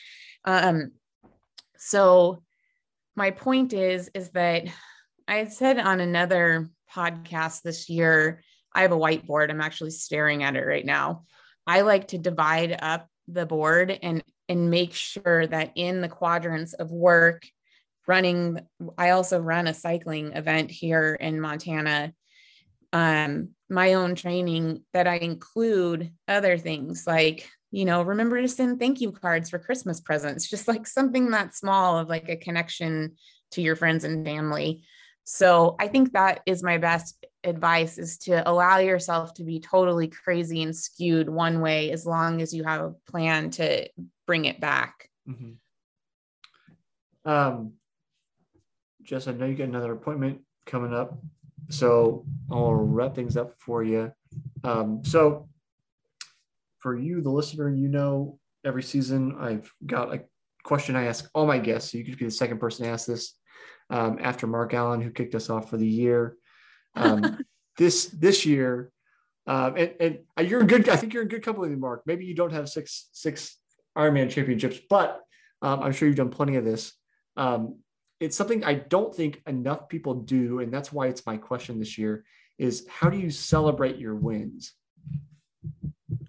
Um, 0.45 0.93
so 1.77 2.43
my 3.17 3.31
point 3.31 3.73
is, 3.73 4.11
is 4.15 4.31
that 4.31 4.65
I 5.27 5.45
said 5.47 5.79
on 5.79 6.01
another 6.01 6.71
podcast 6.95 7.63
this 7.63 7.89
year 7.89 8.43
I 8.75 8.83
have 8.83 8.93
a 8.93 8.97
whiteboard. 8.97 9.51
I'm 9.51 9.61
actually 9.61 9.91
staring 9.91 10.43
at 10.43 10.57
it 10.57 10.65
right 10.65 10.85
now. 10.85 11.25
I 11.67 11.83
like 11.83 12.09
to 12.09 12.19
divide 12.19 12.77
up 12.81 13.07
the 13.29 13.47
board 13.47 13.97
and 14.03 14.23
and 14.49 14.71
make 14.71 14.93
sure 14.93 15.47
that 15.47 15.73
in 15.77 16.01
the 16.01 16.09
quadrants 16.09 16.73
of 16.75 16.91
work 16.91 17.47
running 18.07 18.61
I 18.99 19.11
also 19.11 19.39
run 19.41 19.67
a 19.67 19.75
cycling 19.75 20.33
event 20.33 20.71
here 20.71 21.15
in 21.15 21.41
Montana 21.41 22.13
um 22.93 23.51
my 23.71 23.95
own 23.95 24.15
training 24.15 24.83
that 24.93 25.07
I 25.07 25.17
include 25.17 26.13
other 26.29 26.59
things 26.59 27.07
like 27.07 27.49
you 27.71 27.85
know 27.85 28.03
remember 28.03 28.41
to 28.41 28.49
send 28.49 28.79
thank 28.79 29.01
you 29.01 29.13
cards 29.13 29.51
for 29.51 29.59
Christmas 29.59 30.01
presents 30.01 30.49
just 30.49 30.69
like 30.69 30.87
something 30.87 31.31
that 31.31 31.55
small 31.55 31.99
of 31.99 32.09
like 32.09 32.29
a 32.29 32.37
connection 32.37 33.17
to 33.53 33.63
your 33.63 33.77
friends 33.77 34.05
and 34.05 34.25
family 34.25 34.85
so 35.25 35.77
I 35.79 35.89
think 35.89 36.13
that 36.13 36.41
is 36.47 36.63
my 36.63 36.79
best 36.79 37.25
advice 37.45 37.99
is 37.99 38.19
to 38.19 38.49
allow 38.49 38.79
yourself 38.79 39.35
to 39.35 39.45
be 39.45 39.61
totally 39.61 40.09
crazy 40.09 40.63
and 40.63 40.75
skewed 40.77 41.29
one 41.29 41.61
way 41.61 41.91
as 41.91 42.07
long 42.07 42.43
as 42.43 42.53
you 42.53 42.65
have 42.65 42.81
a 42.81 42.95
plan 43.11 43.51
to 43.51 43.89
bring 44.27 44.45
it 44.45 44.61
back. 44.61 45.09
Mm-hmm. 45.29 45.53
Um, 47.31 47.75
Jess, 49.05 49.29
I 49.29 49.33
know 49.33 49.47
you 49.47 49.57
got 49.57 49.69
another 49.69 49.93
appointment 49.93 50.41
coming 50.67 50.95
up, 50.95 51.19
so 51.69 52.25
I'll 52.51 52.75
wrap 52.75 53.15
things 53.15 53.37
up 53.37 53.55
for 53.59 53.83
you. 53.83 54.13
Um, 54.65 55.03
so, 55.05 55.49
for 56.79 56.97
you, 56.97 57.21
the 57.21 57.31
listener, 57.31 57.71
you 57.71 57.89
know, 57.89 58.39
every 58.65 58.83
season 58.83 59.37
I've 59.39 59.73
got 59.87 60.15
a 60.15 60.23
question 60.65 60.97
I 60.97 61.05
ask 61.05 61.29
all 61.35 61.47
my 61.47 61.59
guests. 61.59 61.93
So 61.93 61.99
you 61.99 62.05
could 62.05 62.19
be 62.19 62.25
the 62.25 62.31
second 62.31 62.59
person 62.59 62.87
to 62.87 62.93
ask 62.93 63.07
this 63.07 63.35
um, 63.91 64.19
after 64.21 64.47
Mark 64.47 64.75
Allen, 64.75 65.01
who 65.01 65.11
kicked 65.11 65.35
us 65.35 65.51
off 65.51 65.71
for 65.71 65.77
the 65.77 65.87
year. 65.87 66.37
Um, 66.95 67.39
this 67.79 68.07
this 68.07 68.45
year, 68.45 68.93
um, 69.47 69.77
and, 69.77 70.19
and 70.37 70.49
you're 70.49 70.63
a 70.63 70.67
good. 70.67 70.89
I 70.89 70.97
think 70.97 71.15
you're 71.15 71.23
in 71.23 71.29
good 71.29 71.45
company, 71.45 71.75
Mark. 71.75 72.03
Maybe 72.07 72.25
you 72.25 72.35
don't 72.35 72.53
have 72.53 72.69
six 72.69 73.09
six 73.13 73.57
Ironman 73.97 74.31
championships, 74.31 74.79
but 74.89 75.21
um, 75.63 75.83
I'm 75.83 75.93
sure 75.93 76.09
you've 76.09 76.17
done 76.17 76.31
plenty 76.31 76.57
of 76.57 76.65
this. 76.65 76.93
Um, 77.37 77.79
it's 78.23 78.37
something 78.37 78.63
I 78.65 78.75
don't 78.75 79.15
think 79.15 79.43
enough 79.47 79.89
people 79.89 80.15
do, 80.15 80.61
and 80.61 80.73
that's 80.73 80.93
why 80.93 81.09
it's 81.09 81.27
my 81.27 81.37
question 81.37 81.79
this 81.79 81.99
year: 81.99 82.25
is 82.57 82.87
how 82.89 83.11
do 83.11 83.19
you 83.19 83.31
celebrate 83.31 83.99
your 83.99 84.15
wins? 84.15 84.75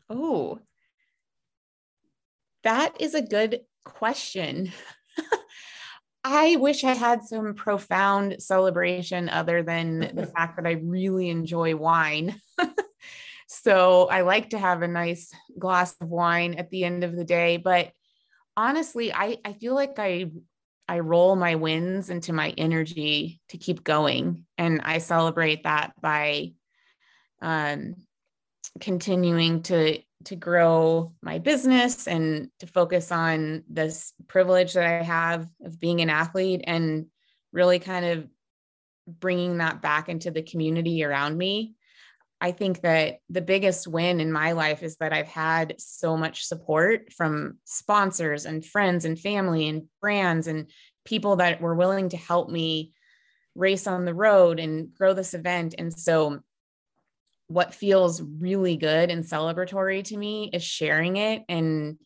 Oh, 0.09 0.59
that 2.63 2.99
is 2.99 3.13
a 3.13 3.21
good 3.21 3.61
question. 3.85 4.71
I 6.23 6.55
wish 6.55 6.83
I 6.83 6.93
had 6.93 7.23
some 7.23 7.53
profound 7.53 8.41
celebration 8.41 9.29
other 9.29 9.61
than 9.61 9.99
the 10.15 10.25
fact 10.25 10.55
that 10.55 10.65
I 10.65 10.81
really 10.83 11.29
enjoy 11.29 11.75
wine. 11.75 12.39
so 13.47 14.07
I 14.07 14.21
like 14.21 14.51
to 14.51 14.57
have 14.57 14.81
a 14.81 14.87
nice 14.87 15.31
glass 15.59 15.95
of 16.01 16.07
wine 16.07 16.55
at 16.55 16.69
the 16.71 16.85
end 16.85 17.03
of 17.03 17.15
the 17.15 17.25
day. 17.25 17.57
But 17.57 17.91
honestly, 18.55 19.13
I, 19.13 19.37
I 19.43 19.53
feel 19.53 19.75
like 19.75 19.99
I 19.99 20.31
I 20.87 20.99
roll 20.99 21.35
my 21.35 21.55
wins 21.55 22.09
into 22.09 22.33
my 22.33 22.53
energy 22.57 23.41
to 23.49 23.57
keep 23.57 23.83
going. 23.83 24.45
And 24.57 24.81
I 24.83 24.97
celebrate 24.97 25.63
that 25.63 25.93
by 26.01 26.53
um, 27.41 27.95
continuing 28.79 29.63
to 29.63 29.99
to 30.25 30.35
grow 30.37 31.13
my 31.21 31.37
business 31.37 32.07
and 32.07 32.49
to 32.59 32.65
focus 32.65 33.11
on 33.11 33.63
this 33.69 34.13
privilege 34.29 34.73
that 34.73 34.85
I 34.85 35.03
have 35.03 35.47
of 35.65 35.79
being 35.79 35.99
an 35.99 36.09
athlete 36.09 36.61
and 36.65 37.07
really 37.51 37.79
kind 37.79 38.05
of 38.05 38.27
bringing 39.05 39.57
that 39.57 39.81
back 39.81 40.07
into 40.07 40.31
the 40.31 40.41
community 40.41 41.03
around 41.03 41.37
me. 41.37 41.75
I 42.43 42.51
think 42.51 42.81
that 42.81 43.19
the 43.29 43.41
biggest 43.41 43.87
win 43.87 44.19
in 44.19 44.29
my 44.29 44.51
life 44.51 44.83
is 44.83 44.97
that 44.97 45.13
I've 45.13 45.29
had 45.29 45.75
so 45.77 46.17
much 46.17 46.43
support 46.43 47.13
from 47.13 47.59
sponsors 47.63 48.45
and 48.45 48.65
friends 48.65 49.05
and 49.05 49.17
family 49.17 49.69
and 49.69 49.83
brands 50.01 50.47
and 50.47 50.69
people 51.05 51.37
that 51.37 51.61
were 51.61 51.73
willing 51.73 52.09
to 52.09 52.17
help 52.17 52.49
me 52.49 52.91
race 53.55 53.87
on 53.87 54.03
the 54.03 54.13
road 54.13 54.59
and 54.59 54.93
grow 54.93 55.13
this 55.13 55.33
event. 55.33 55.75
And 55.77 55.97
so 55.97 56.41
what 57.47 57.73
feels 57.73 58.21
really 58.21 58.75
good 58.75 59.09
and 59.09 59.23
celebratory 59.23 60.03
to 60.03 60.17
me 60.17 60.49
is 60.51 60.63
sharing 60.63 61.15
it. 61.15 61.43
And 61.47 61.97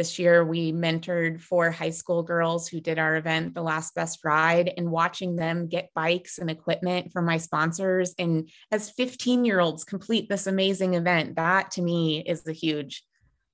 this 0.00 0.18
year 0.18 0.42
we 0.42 0.72
mentored 0.72 1.42
four 1.42 1.70
high 1.70 1.90
school 1.90 2.22
girls 2.22 2.66
who 2.66 2.80
did 2.80 2.98
our 2.98 3.16
event, 3.16 3.52
The 3.52 3.60
Last 3.60 3.94
Best 3.94 4.24
Ride, 4.24 4.72
and 4.78 4.90
watching 4.90 5.36
them 5.36 5.68
get 5.68 5.92
bikes 5.94 6.38
and 6.38 6.48
equipment 6.48 7.12
from 7.12 7.26
my 7.26 7.36
sponsors. 7.36 8.14
And 8.18 8.48
as 8.72 8.88
15 8.88 9.44
year 9.44 9.60
olds 9.60 9.84
complete 9.84 10.30
this 10.30 10.46
amazing 10.46 10.94
event, 10.94 11.36
that 11.36 11.72
to 11.72 11.82
me 11.82 12.24
is 12.26 12.46
a 12.46 12.52
huge, 12.52 13.04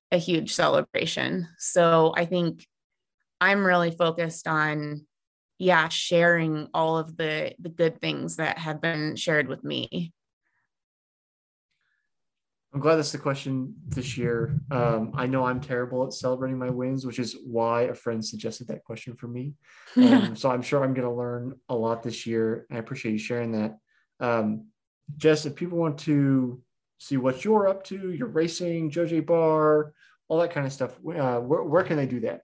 a 0.09 0.17
huge 0.17 0.53
celebration. 0.53 1.49
So 1.57 2.13
I 2.15 2.23
think 2.23 2.65
I'm 3.41 3.65
really 3.65 3.91
focused 3.91 4.47
on 4.47 5.05
yeah 5.59 5.89
sharing 5.89 6.69
all 6.73 6.97
of 6.97 7.17
the 7.17 7.55
the 7.59 7.67
good 7.67 7.99
things 7.99 8.37
that 8.37 8.57
have 8.57 8.79
been 8.79 9.17
shared 9.17 9.49
with 9.49 9.65
me 9.65 10.13
I'm 12.73 12.81
glad 12.81 12.95
that's 12.95 13.13
the 13.13 13.17
question 13.17 13.73
this 13.87 14.17
year. 14.17 14.59
Um, 14.71 15.11
I 15.15 15.25
know 15.25 15.45
I'm 15.45 15.61
terrible 15.61 16.05
at 16.05 16.13
celebrating 16.13 16.59
my 16.59 16.69
wins, 16.69 17.05
which 17.05 17.17
is 17.17 17.37
why 17.45 17.83
a 17.83 17.95
friend 17.95 18.23
suggested 18.23 18.67
that 18.67 18.83
question 18.83 19.15
for 19.15 19.27
me. 19.27 19.53
Um, 19.95 20.35
so 20.35 20.51
I'm 20.51 20.61
sure 20.61 20.83
I'm 20.83 20.93
going 20.93 21.07
to 21.07 21.13
learn 21.13 21.53
a 21.69 21.75
lot 21.75 22.03
this 22.03 22.27
year. 22.27 22.67
I 22.69 22.77
appreciate 22.77 23.13
you 23.13 23.17
sharing 23.17 23.53
that. 23.53 23.77
Um, 24.19 24.67
Jess, 25.15 25.45
if 25.45 25.55
people 25.55 25.77
want 25.77 25.97
to 25.99 26.61
see 26.97 27.15
what 27.17 27.45
you're 27.45 27.67
up 27.67 27.83
to, 27.85 28.11
your 28.11 28.27
racing, 28.27 28.91
JoJé 28.91 29.25
Bar, 29.25 29.93
all 30.27 30.39
that 30.39 30.51
kind 30.51 30.67
of 30.67 30.73
stuff, 30.73 30.97
uh, 30.97 31.39
where, 31.39 31.63
where 31.63 31.83
can 31.83 31.95
they 31.95 32.05
do 32.05 32.19
that? 32.21 32.41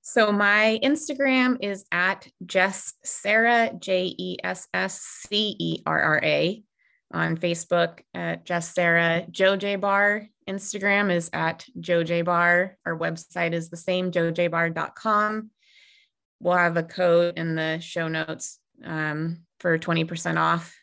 So 0.00 0.32
my 0.32 0.78
Instagram 0.82 1.58
is 1.60 1.84
at 1.92 2.26
Jess 2.44 2.94
Cerra, 3.04 3.72
J 3.78 4.14
E 4.18 4.36
S 4.44 4.68
S 4.74 5.00
C 5.00 5.56
E 5.58 5.82
R 5.86 6.00
R 6.00 6.20
A 6.22 6.62
on 7.14 7.36
Facebook 7.36 8.00
at 8.12 8.44
Jess 8.44 8.74
Cerra. 8.74 9.24
JoJé 9.30 9.80
Bar 9.80 10.28
Instagram 10.48 11.12
is 11.12 11.30
at 11.32 11.64
JoJé 11.78 12.24
Bar. 12.24 12.76
Our 12.84 12.98
website 12.98 13.52
is 13.52 13.70
the 13.70 13.76
same, 13.76 14.10
jojaybar.com. 14.10 15.50
We'll 16.40 16.56
have 16.56 16.76
a 16.76 16.82
code 16.82 17.38
in 17.38 17.54
the 17.54 17.78
show 17.80 18.08
notes 18.08 18.58
um, 18.84 19.44
for 19.60 19.78
20% 19.78 20.38
off 20.38 20.74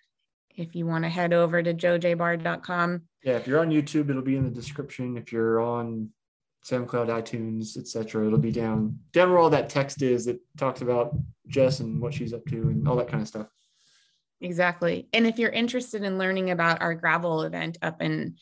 if 0.56 0.76
you 0.76 0.86
want 0.86 1.04
to 1.04 1.10
head 1.10 1.34
over 1.34 1.62
to 1.62 1.74
jojaybar.com. 1.74 3.02
Yeah, 3.24 3.34
if 3.34 3.48
you're 3.48 3.60
on 3.60 3.70
YouTube, 3.70 4.10
it'll 4.10 4.22
be 4.22 4.38
in 4.38 4.46
the 4.46 4.50
description. 4.50 5.18
If 5.18 5.32
you're 5.32 5.60
on 5.60 6.10
SoundCloud, 6.66 7.08
iTunes, 7.08 7.78
etc., 7.78 8.26
it'll 8.26 8.40
be 8.40 8.52
down 8.52 8.98
down 9.14 9.30
where 9.30 9.40
all 9.40 9.50
that 9.52 9.70
text 9.70 10.02
is 10.02 10.26
that 10.26 10.40
talks 10.58 10.82
about 10.82 11.16
Jess 11.48 11.80
and 11.80 12.02
what 12.02 12.14
she's 12.14 12.34
up 12.34 12.46
to 12.46 12.56
and 12.56 12.88
all 12.88 12.96
that 12.96 13.08
kind 13.08 13.22
of 13.22 13.28
stuff. 13.28 13.48
Exactly. 14.42 15.08
And 15.14 15.28
if 15.28 15.38
you're 15.38 15.52
interested 15.52 16.04
in 16.04 16.18
learning 16.18 16.50
about 16.50 16.82
our 16.82 16.96
gravel 16.96 17.44
event 17.44 17.78
up 17.82 18.02
in 18.02 18.38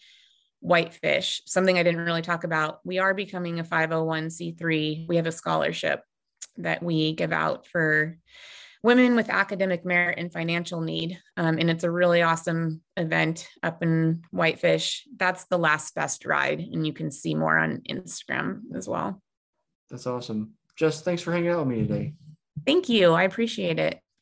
Whitefish, 0.62 1.42
something 1.46 1.78
I 1.78 1.84
didn't 1.84 2.06
really 2.06 2.22
talk 2.22 2.46
about, 2.46 2.80
we 2.86 3.00
are 3.00 3.14
becoming 3.14 3.60
a 3.60 3.64
501c3. 3.64 5.08
We 5.08 5.16
have 5.18 5.28
a 5.28 5.32
scholarship 5.32 6.02
that 6.58 6.82
we 6.82 7.14
give 7.14 7.34
out 7.34 7.68
for 7.68 8.18
women 8.82 9.16
with 9.16 9.30
academic 9.30 9.86
merit 9.86 10.18
and 10.18 10.32
financial 10.32 10.80
need. 10.80 11.20
Um, 11.36 11.58
and 11.58 11.70
it's 11.70 11.84
a 11.84 11.92
really 11.92 12.22
awesome 12.22 12.82
event 12.96 13.48
up 13.62 13.84
in 13.84 14.24
Whitefish. 14.32 15.06
That's 15.18 15.46
the 15.46 15.58
last 15.58 15.96
best 15.96 16.26
ride. 16.26 16.60
And 16.60 16.88
you 16.88 16.94
can 16.94 17.12
see 17.12 17.36
more 17.36 17.58
on 17.58 17.82
Instagram 17.90 18.62
as 18.76 18.88
well. 18.88 19.22
That's 19.90 20.08
awesome. 20.08 20.54
Jess, 20.78 21.02
thanks 21.02 21.22
for 21.22 21.34
hanging 21.34 21.50
out 21.50 21.66
with 21.66 21.78
me 21.78 21.86
today. 21.86 22.14
Thank 22.66 22.88
you. 22.88 23.12
I 23.12 23.24
appreciate 23.24 23.80
it. 23.80 24.00